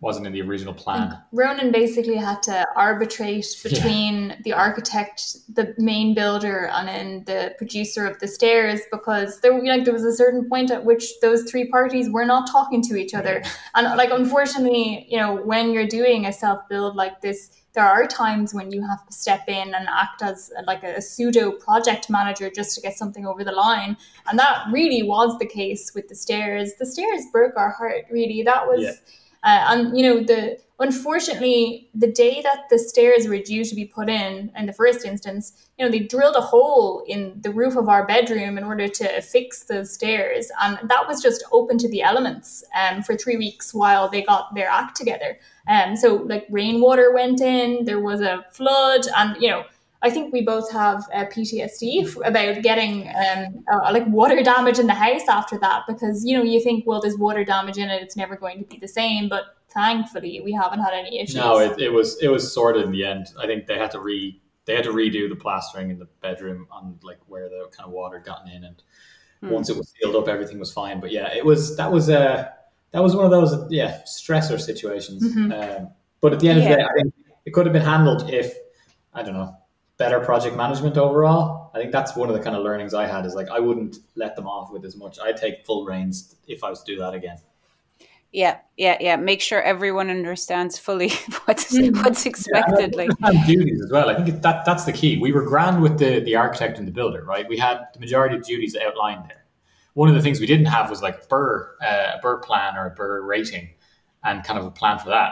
[0.03, 1.17] wasn't in the original plan.
[1.31, 4.35] Ronan basically had to arbitrate between yeah.
[4.43, 9.85] the architect, the main builder, and then the producer of the stairs because there, like,
[9.85, 13.13] there was a certain point at which those three parties were not talking to each
[13.13, 13.41] other.
[13.75, 18.05] And like, unfortunately, you know, when you're doing a self build like this, there are
[18.05, 22.09] times when you have to step in and act as like a, a pseudo project
[22.09, 23.97] manager just to get something over the line.
[24.27, 26.73] And that really was the case with the stairs.
[26.77, 28.03] The stairs broke our heart.
[28.11, 28.81] Really, that was.
[28.81, 28.91] Yeah
[29.43, 33.85] uh, and you know, the unfortunately, the day that the stairs were due to be
[33.85, 37.75] put in, in the first instance, you know, they drilled a hole in the roof
[37.75, 41.89] of our bedroom in order to fix those stairs, and that was just open to
[41.89, 45.37] the elements um, for three weeks while they got their act together.
[45.67, 49.63] Um, so like rainwater went in, there was a flood, and you know
[50.03, 54.85] I think we both have uh, PTSD about getting um, uh, like water damage in
[54.85, 58.01] the house after that because you know you think well there's water damage in it
[58.01, 61.35] it's never going to be the same but thankfully we haven't had any issues.
[61.35, 63.27] No, it, it was it was sorted in the end.
[63.39, 66.67] I think they had to re they had to redo the plastering in the bedroom
[66.69, 68.83] on like where the kind of water gotten in and
[69.39, 69.49] hmm.
[69.51, 70.99] once it was sealed up everything was fine.
[70.99, 72.53] But yeah, it was that was a
[72.91, 75.23] that was one of those yeah stressor situations.
[75.23, 75.53] Mm-hmm.
[75.53, 76.65] Um, but at the end yeah.
[76.65, 77.13] of the day, I think
[77.45, 78.53] it could have been handled if
[79.13, 79.55] I don't know
[80.03, 81.71] better project management overall.
[81.73, 83.99] I think that's one of the kind of learnings I had is like I wouldn't
[84.15, 85.17] let them off with as much.
[85.23, 87.37] I'd take full reins if I was to do that again.
[88.33, 89.15] Yeah, yeah, yeah.
[89.15, 91.09] Make sure everyone understands fully
[91.45, 91.95] what's mm.
[92.03, 92.93] what's expected.
[92.97, 94.09] Yeah, like duties as well.
[94.09, 95.19] I think that that's the key.
[95.19, 97.47] We were grand with the the architect and the builder, right?
[97.47, 99.45] We had the majority of duties outlined there.
[99.93, 102.87] One of the things we didn't have was like BER, uh, a BER plan or
[102.87, 103.69] a BER rating,
[104.25, 105.31] and kind of a plan for that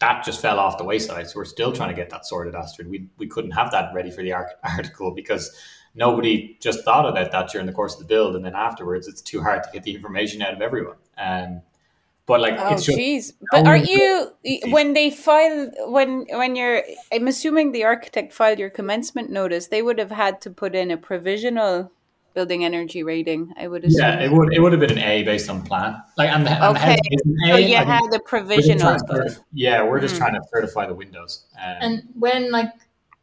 [0.00, 1.28] that just fell off the wayside.
[1.28, 2.88] So we're still trying to get that sorted, Astrid.
[2.88, 4.32] We, we couldn't have that ready for the
[4.62, 5.56] article because
[5.94, 8.36] nobody just thought about that during the course of the build.
[8.36, 10.96] And then afterwards, it's too hard to get the information out of everyone.
[11.16, 11.62] Um,
[12.26, 13.32] but like, oh, jeez.
[13.50, 14.30] But are you
[14.66, 16.84] when they file when when you're?
[17.10, 19.68] I'm assuming the architect filed your commencement notice.
[19.68, 21.90] They would have had to put in a provisional
[22.38, 23.52] building energy rating.
[23.56, 24.00] I would assume.
[24.00, 26.00] Yeah, it would it would have been an A based on plan.
[26.16, 26.96] Like and the, okay.
[27.10, 28.94] And the A, oh, you had the provisional.
[28.94, 30.18] Certif- yeah, we're just mm.
[30.18, 31.46] trying to certify the windows.
[31.60, 32.70] Um, and when like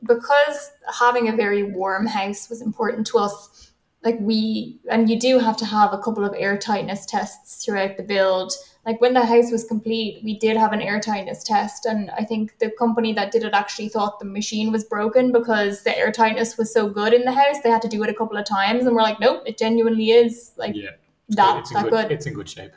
[0.05, 3.71] because having a very warm house was important to us,
[4.03, 7.95] like we and you do have to have a couple of air tightness tests throughout
[7.95, 8.51] the build
[8.85, 12.59] like when the house was complete, we did have an airtightness test, and I think
[12.59, 16.71] the company that did it actually thought the machine was broken because the airtightness was
[16.71, 17.57] so good in the house.
[17.63, 20.11] They had to do it a couple of times, and we're like, nope, it genuinely
[20.11, 20.91] is like yeah.
[21.29, 22.11] that it's that good, good.
[22.11, 22.73] It's in good shape.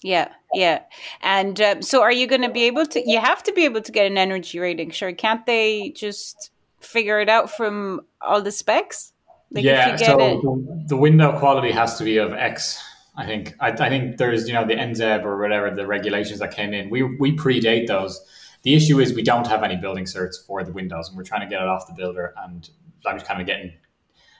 [0.00, 0.82] Yeah, yeah.
[1.22, 3.02] And um, so, are you going to be able to?
[3.04, 5.12] You have to be able to get an energy rating, sure.
[5.12, 9.12] Can't they just figure it out from all the specs?
[9.50, 9.96] Like yeah.
[9.96, 12.82] so it- the window quality has to be of X
[13.14, 16.54] I think I, I, think there's you know the NZEB or whatever the regulations that
[16.54, 16.88] came in.
[16.88, 18.24] We we predate those.
[18.62, 21.42] The issue is we don't have any building certs for the windows, and we're trying
[21.42, 22.32] to get it off the builder.
[22.42, 22.68] And
[23.04, 23.72] I'm just kind of getting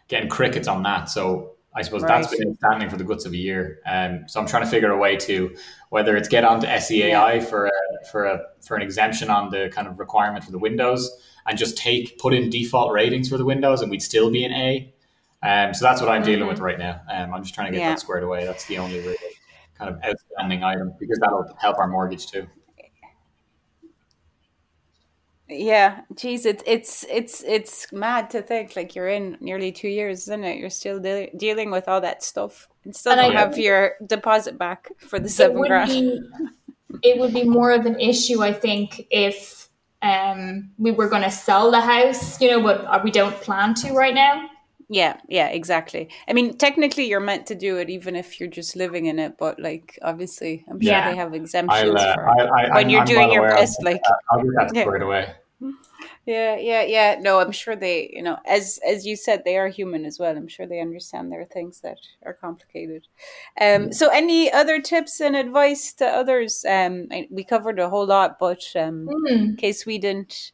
[0.09, 1.09] getting crickets on that.
[1.11, 2.23] So I suppose right.
[2.23, 3.81] that's been standing for the guts of a year.
[3.87, 5.55] Um, so I'm trying to figure a way to
[5.91, 7.41] whether it's get onto SEAI yeah.
[7.41, 11.11] for a, for a for an exemption on the kind of requirement for the windows,
[11.47, 14.53] and just take put in default ratings for the windows, and we'd still be an
[14.53, 14.92] A
[15.43, 16.49] um, so that's what I'm dealing mm-hmm.
[16.49, 17.01] with right now.
[17.11, 17.91] Um, I'm just trying to get yeah.
[17.91, 18.45] that squared away.
[18.45, 19.17] That's the only really
[19.79, 22.47] kind of outstanding item because that'll help our mortgage too.
[25.49, 30.23] Yeah, geez, it's it's it's it's mad to think like you're in nearly two years,
[30.23, 30.59] isn't it?
[30.59, 33.95] You're still de- dealing with all that stuff and still and don't I, have your
[34.07, 35.91] deposit back for the seven grand.
[35.91, 36.21] Be,
[37.03, 39.69] it would be more of an issue, I think, if
[40.03, 43.93] um, we were going to sell the house, you know, but we don't plan to
[43.93, 44.49] right now.
[44.93, 46.11] Yeah, yeah, exactly.
[46.29, 49.39] I mean, technically, you're meant to do it even if you're just living in it,
[49.39, 51.11] but like, obviously, I'm sure yeah.
[51.11, 53.83] they have exemptions uh, for I, I, when I'm, you're I'm doing your best.
[53.83, 55.03] Like, I'll get that yeah.
[55.03, 55.35] away.
[56.27, 57.17] Yeah, yeah, yeah.
[57.21, 60.37] No, I'm sure they, you know, as as you said, they are human as well.
[60.37, 63.07] I'm sure they understand there are things that are complicated.
[63.59, 63.95] Um, mm.
[63.95, 66.67] so any other tips and advice to others?
[66.69, 69.31] Um, we covered a whole lot, but um, mm.
[69.31, 70.53] in case we didn't,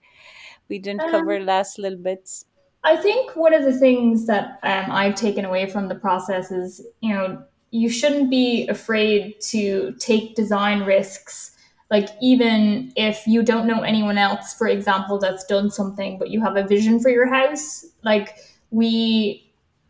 [0.69, 2.45] we didn't um, cover last little bits.
[2.85, 6.87] I think one of the things that um, I've taken away from the process is,
[7.01, 11.53] you know, you shouldn't be afraid to take design risks.
[11.91, 16.41] Like, even if you don't know anyone else, for example, that's done something, but you
[16.41, 17.85] have a vision for your house.
[18.03, 18.37] Like,
[18.71, 19.45] we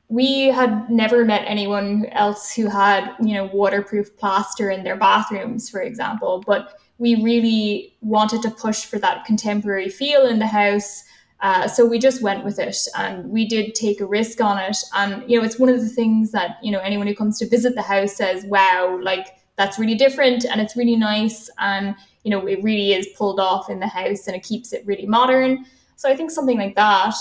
[0.09, 5.69] we had never met anyone else who had you know waterproof plaster in their bathrooms
[5.69, 11.05] for example but we really wanted to push for that contemporary feel in the house
[11.41, 14.77] uh, so we just went with it and we did take a risk on it.
[14.95, 17.49] And, you know, it's one of the things that, you know, anyone who comes to
[17.49, 22.31] visit the house says, wow, like that's really different and it's really nice and you
[22.31, 25.67] know it really is pulled off in the house and it keeps it really modern
[25.97, 27.15] so i think something like that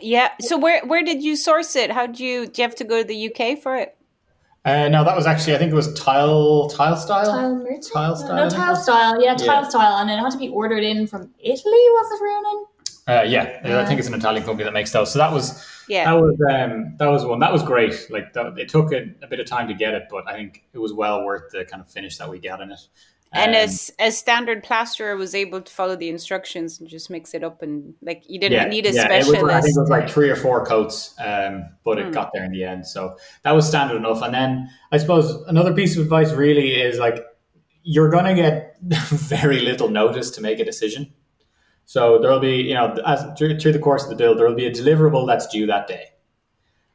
[0.00, 2.84] yeah so where where did you source it how do you do you have to
[2.84, 3.96] go to the uk for it
[4.62, 7.24] uh, no, that was actually I think it was tile tile style.
[7.24, 8.36] Tile, tile style.
[8.36, 9.24] No, tile style.
[9.24, 9.68] Yeah, tile yeah.
[9.70, 11.72] style, and it had to be ordered in from Italy.
[11.72, 12.66] Was it Ronan?
[13.08, 15.12] Uh, yeah, yeah, I think it's an Italian company that makes those.
[15.12, 17.94] So that was yeah, that was um, that was one that was great.
[18.10, 20.64] Like that, it took a, a, bit of time to get it, but I think
[20.72, 22.80] it was well worth the kind of finish that we got in it.
[23.32, 27.32] And um, as a standard plasterer was able to follow the instructions and just mix
[27.32, 29.42] it up, and like you didn't yeah, need a yeah, specialist.
[29.42, 32.12] Was, I think it was like three or four coats, um, but it mm.
[32.12, 32.86] got there in the end.
[32.86, 34.22] So that was standard enough.
[34.22, 37.24] And then I suppose another piece of advice really is like
[37.82, 41.12] you're going to get very little notice to make a decision.
[41.90, 44.54] So there'll be, you know, as through, through the course of the build, there will
[44.54, 46.04] be a deliverable that's due that day,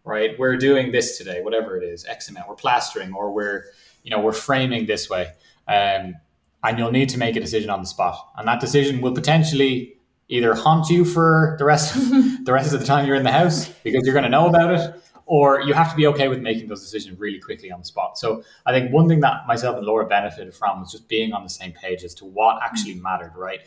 [0.06, 0.40] right?
[0.40, 2.48] We're doing this today, whatever it is, X amount.
[2.48, 3.66] We're plastering, or we're,
[4.04, 5.34] you know, we're framing this way.
[5.68, 6.16] Um,
[6.64, 8.32] and you'll need to make a decision on the spot.
[8.38, 9.98] And that decision will potentially
[10.30, 12.10] either haunt you for the rest of
[12.46, 14.80] the rest of the time you're in the house because you're going to know about
[14.80, 17.86] it, or you have to be okay with making those decisions really quickly on the
[17.86, 18.18] spot.
[18.18, 21.44] So I think one thing that myself and Laura benefited from was just being on
[21.44, 23.60] the same page as to what actually mattered, right?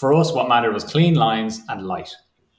[0.00, 2.16] For us, what mattered was clean lines and light,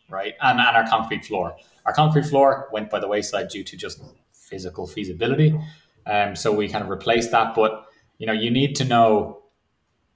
[0.09, 0.35] right?
[0.41, 1.55] And, and our concrete floor.
[1.87, 3.99] Our concrete floor went by the wayside due to just
[4.31, 5.59] physical feasibility.
[6.05, 7.55] Um, so we kind of replaced that.
[7.55, 7.87] But
[8.19, 9.41] you know, you need to know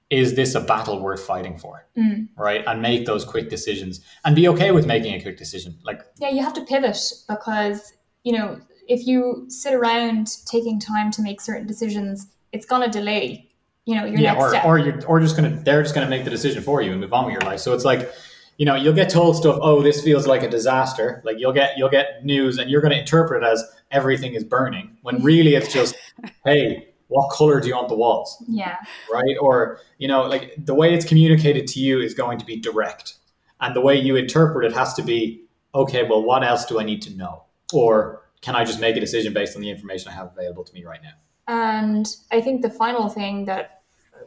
[0.08, 2.28] is this a battle worth fighting for mm.
[2.38, 6.00] right and make those quick decisions and be okay with making a quick decision like
[6.20, 6.96] yeah you have to pivot
[7.28, 12.88] because you know if you sit around taking time to make certain decisions it's going
[12.88, 13.50] to delay
[13.86, 15.94] you know your yeah, next or, step or you're or just going to they're just
[15.94, 18.12] to make the decision for you and move on with your life so it's like
[18.58, 21.78] you know you'll get told stuff oh this feels like a disaster like you'll get
[21.78, 25.54] you'll get news and you're going to interpret it as everything is burning when really
[25.54, 25.96] it's just
[26.44, 28.42] hey what color do you want the walls?
[28.48, 28.76] Yeah.
[29.12, 29.36] Right?
[29.40, 33.14] Or, you know, like the way it's communicated to you is going to be direct.
[33.60, 36.84] And the way you interpret it has to be, okay, well, what else do I
[36.84, 37.44] need to know?
[37.72, 40.72] Or can I just make a decision based on the information I have available to
[40.74, 41.12] me right now?
[41.48, 43.75] And I think the final thing that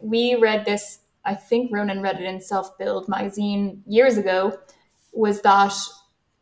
[0.02, 4.58] we read this, I think Ronan read it in Self Build magazine years ago,
[5.14, 5.74] was that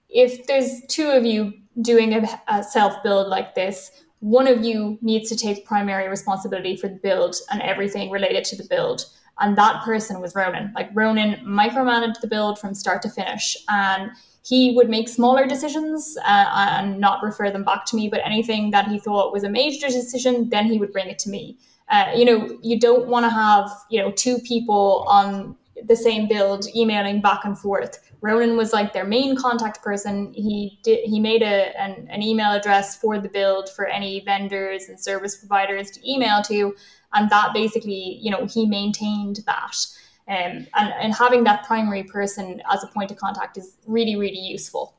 [0.09, 4.97] if there's two of you doing a, a self build like this, one of you
[5.01, 9.05] needs to take primary responsibility for the build and everything related to the build.
[9.39, 10.73] And that person was Ronan.
[10.75, 13.55] Like Ronan micromanaged the build from start to finish.
[13.69, 14.09] And
[14.43, 16.45] he would make smaller decisions uh,
[16.79, 19.87] and not refer them back to me, but anything that he thought was a major
[19.87, 21.57] decision, then he would bring it to me.
[21.89, 26.27] Uh, you know, you don't want to have, you know, two people on the same
[26.27, 30.33] build emailing back and forth Ronan was like their main contact person.
[30.33, 34.89] He did he made a an, an, email address for the build for any vendors
[34.89, 36.75] and service providers to email to,
[37.13, 39.85] and that basically you know he maintained that.
[40.29, 44.39] Um, and, and having that primary person as a point of contact is really really
[44.39, 44.96] useful.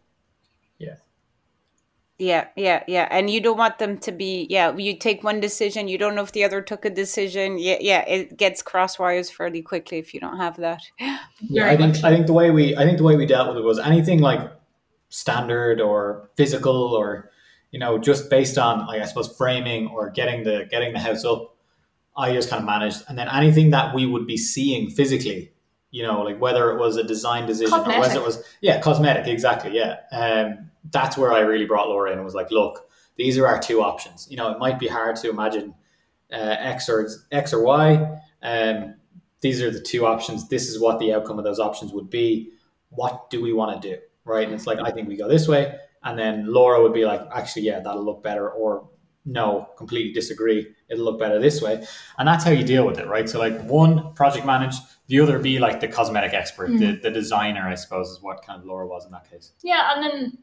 [2.19, 2.29] Yeah.
[2.29, 3.09] Yeah, yeah, yeah.
[3.12, 6.23] And you don't want them to be, yeah, you take one decision, you don't know
[6.23, 7.59] if the other took a decision.
[7.59, 10.83] Yeah, yeah, it gets cross wires fairly quickly if you don't have that.
[11.41, 13.59] Yeah, I think I think the way we I think the way we dealt with
[13.59, 14.41] it was anything like
[15.09, 17.31] standard or physical or
[17.71, 21.25] you know, just based on like I suppose framing or getting the getting the house
[21.25, 21.55] up,
[22.16, 23.05] I just kind of managed.
[23.09, 25.53] And then anything that we would be seeing physically,
[25.91, 27.97] you know, like whether it was a design decision cosmetic.
[27.97, 29.99] or whether it was yeah, cosmetic, exactly, yeah.
[30.11, 33.59] Um that's where I really brought Laura in and was like, look, these are our
[33.59, 34.26] two options.
[34.30, 35.74] You know, it might be hard to imagine
[36.32, 38.20] uh, X or X or Y.
[38.43, 38.95] Um,
[39.41, 40.49] these are the two options.
[40.49, 42.53] This is what the outcome of those options would be.
[42.91, 44.01] What do we want to do?
[44.24, 44.47] Right.
[44.47, 45.76] And it's like, I think we go this way.
[46.03, 48.51] And then Laura would be like, actually, yeah, that'll look better.
[48.51, 48.89] Or
[49.24, 50.66] no, completely disagree.
[50.89, 51.84] It'll look better this way.
[52.18, 53.07] And that's how you deal with it.
[53.07, 53.28] Right.
[53.28, 54.76] So, like, one project manage,
[55.07, 56.78] the other be like the cosmetic expert, mm.
[56.78, 59.53] the, the designer, I suppose, is what kind of Laura was in that case.
[59.62, 59.93] Yeah.
[59.95, 60.39] And then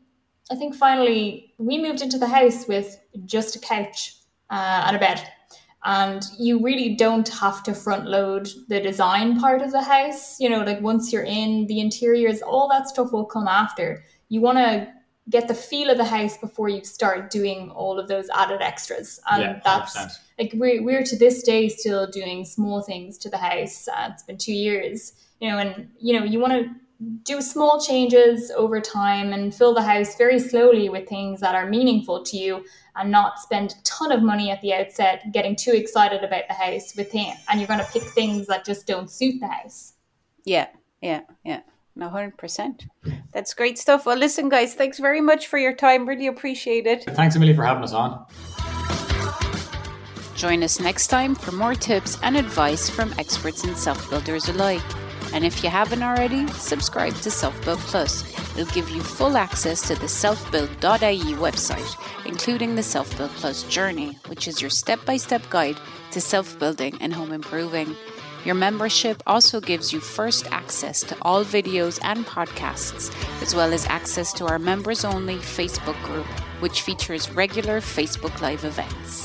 [0.51, 4.15] I think finally we moved into the house with just a couch
[4.49, 5.21] uh, and a bed.
[5.83, 10.39] And you really don't have to front load the design part of the house.
[10.39, 14.03] You know, like once you're in the interiors, all that stuff will come after.
[14.29, 14.91] You want to
[15.29, 19.19] get the feel of the house before you start doing all of those added extras.
[19.31, 23.37] And yeah, that's like we're, we're to this day still doing small things to the
[23.37, 23.87] house.
[23.87, 26.69] Uh, it's been two years, you know, and you know, you want to
[27.23, 31.69] do small changes over time and fill the house very slowly with things that are
[31.69, 32.63] meaningful to you
[32.95, 36.53] and not spend a ton of money at the outset getting too excited about the
[36.53, 39.93] house with him and you're going to pick things that just don't suit the house
[40.45, 40.67] yeah
[41.01, 41.61] yeah yeah
[41.95, 42.87] no, 100%.
[43.31, 44.05] That's great stuff.
[44.05, 46.05] Well, listen, guys, thanks very much for your time.
[46.07, 47.05] Really appreciate it.
[47.05, 48.25] Thanks, Emily, for having us on.
[50.35, 54.81] Join us next time for more tips and advice from experts and self builders alike.
[55.33, 58.23] And if you haven't already, subscribe to Self Build Plus.
[58.57, 64.17] It'll give you full access to the selfbuild.ie website, including the Self Build Plus journey,
[64.27, 65.77] which is your step by step guide
[66.11, 67.95] to self building and home improving.
[68.45, 73.11] Your membership also gives you first access to all videos and podcasts,
[73.41, 76.27] as well as access to our members only Facebook group,
[76.59, 79.24] which features regular Facebook Live events.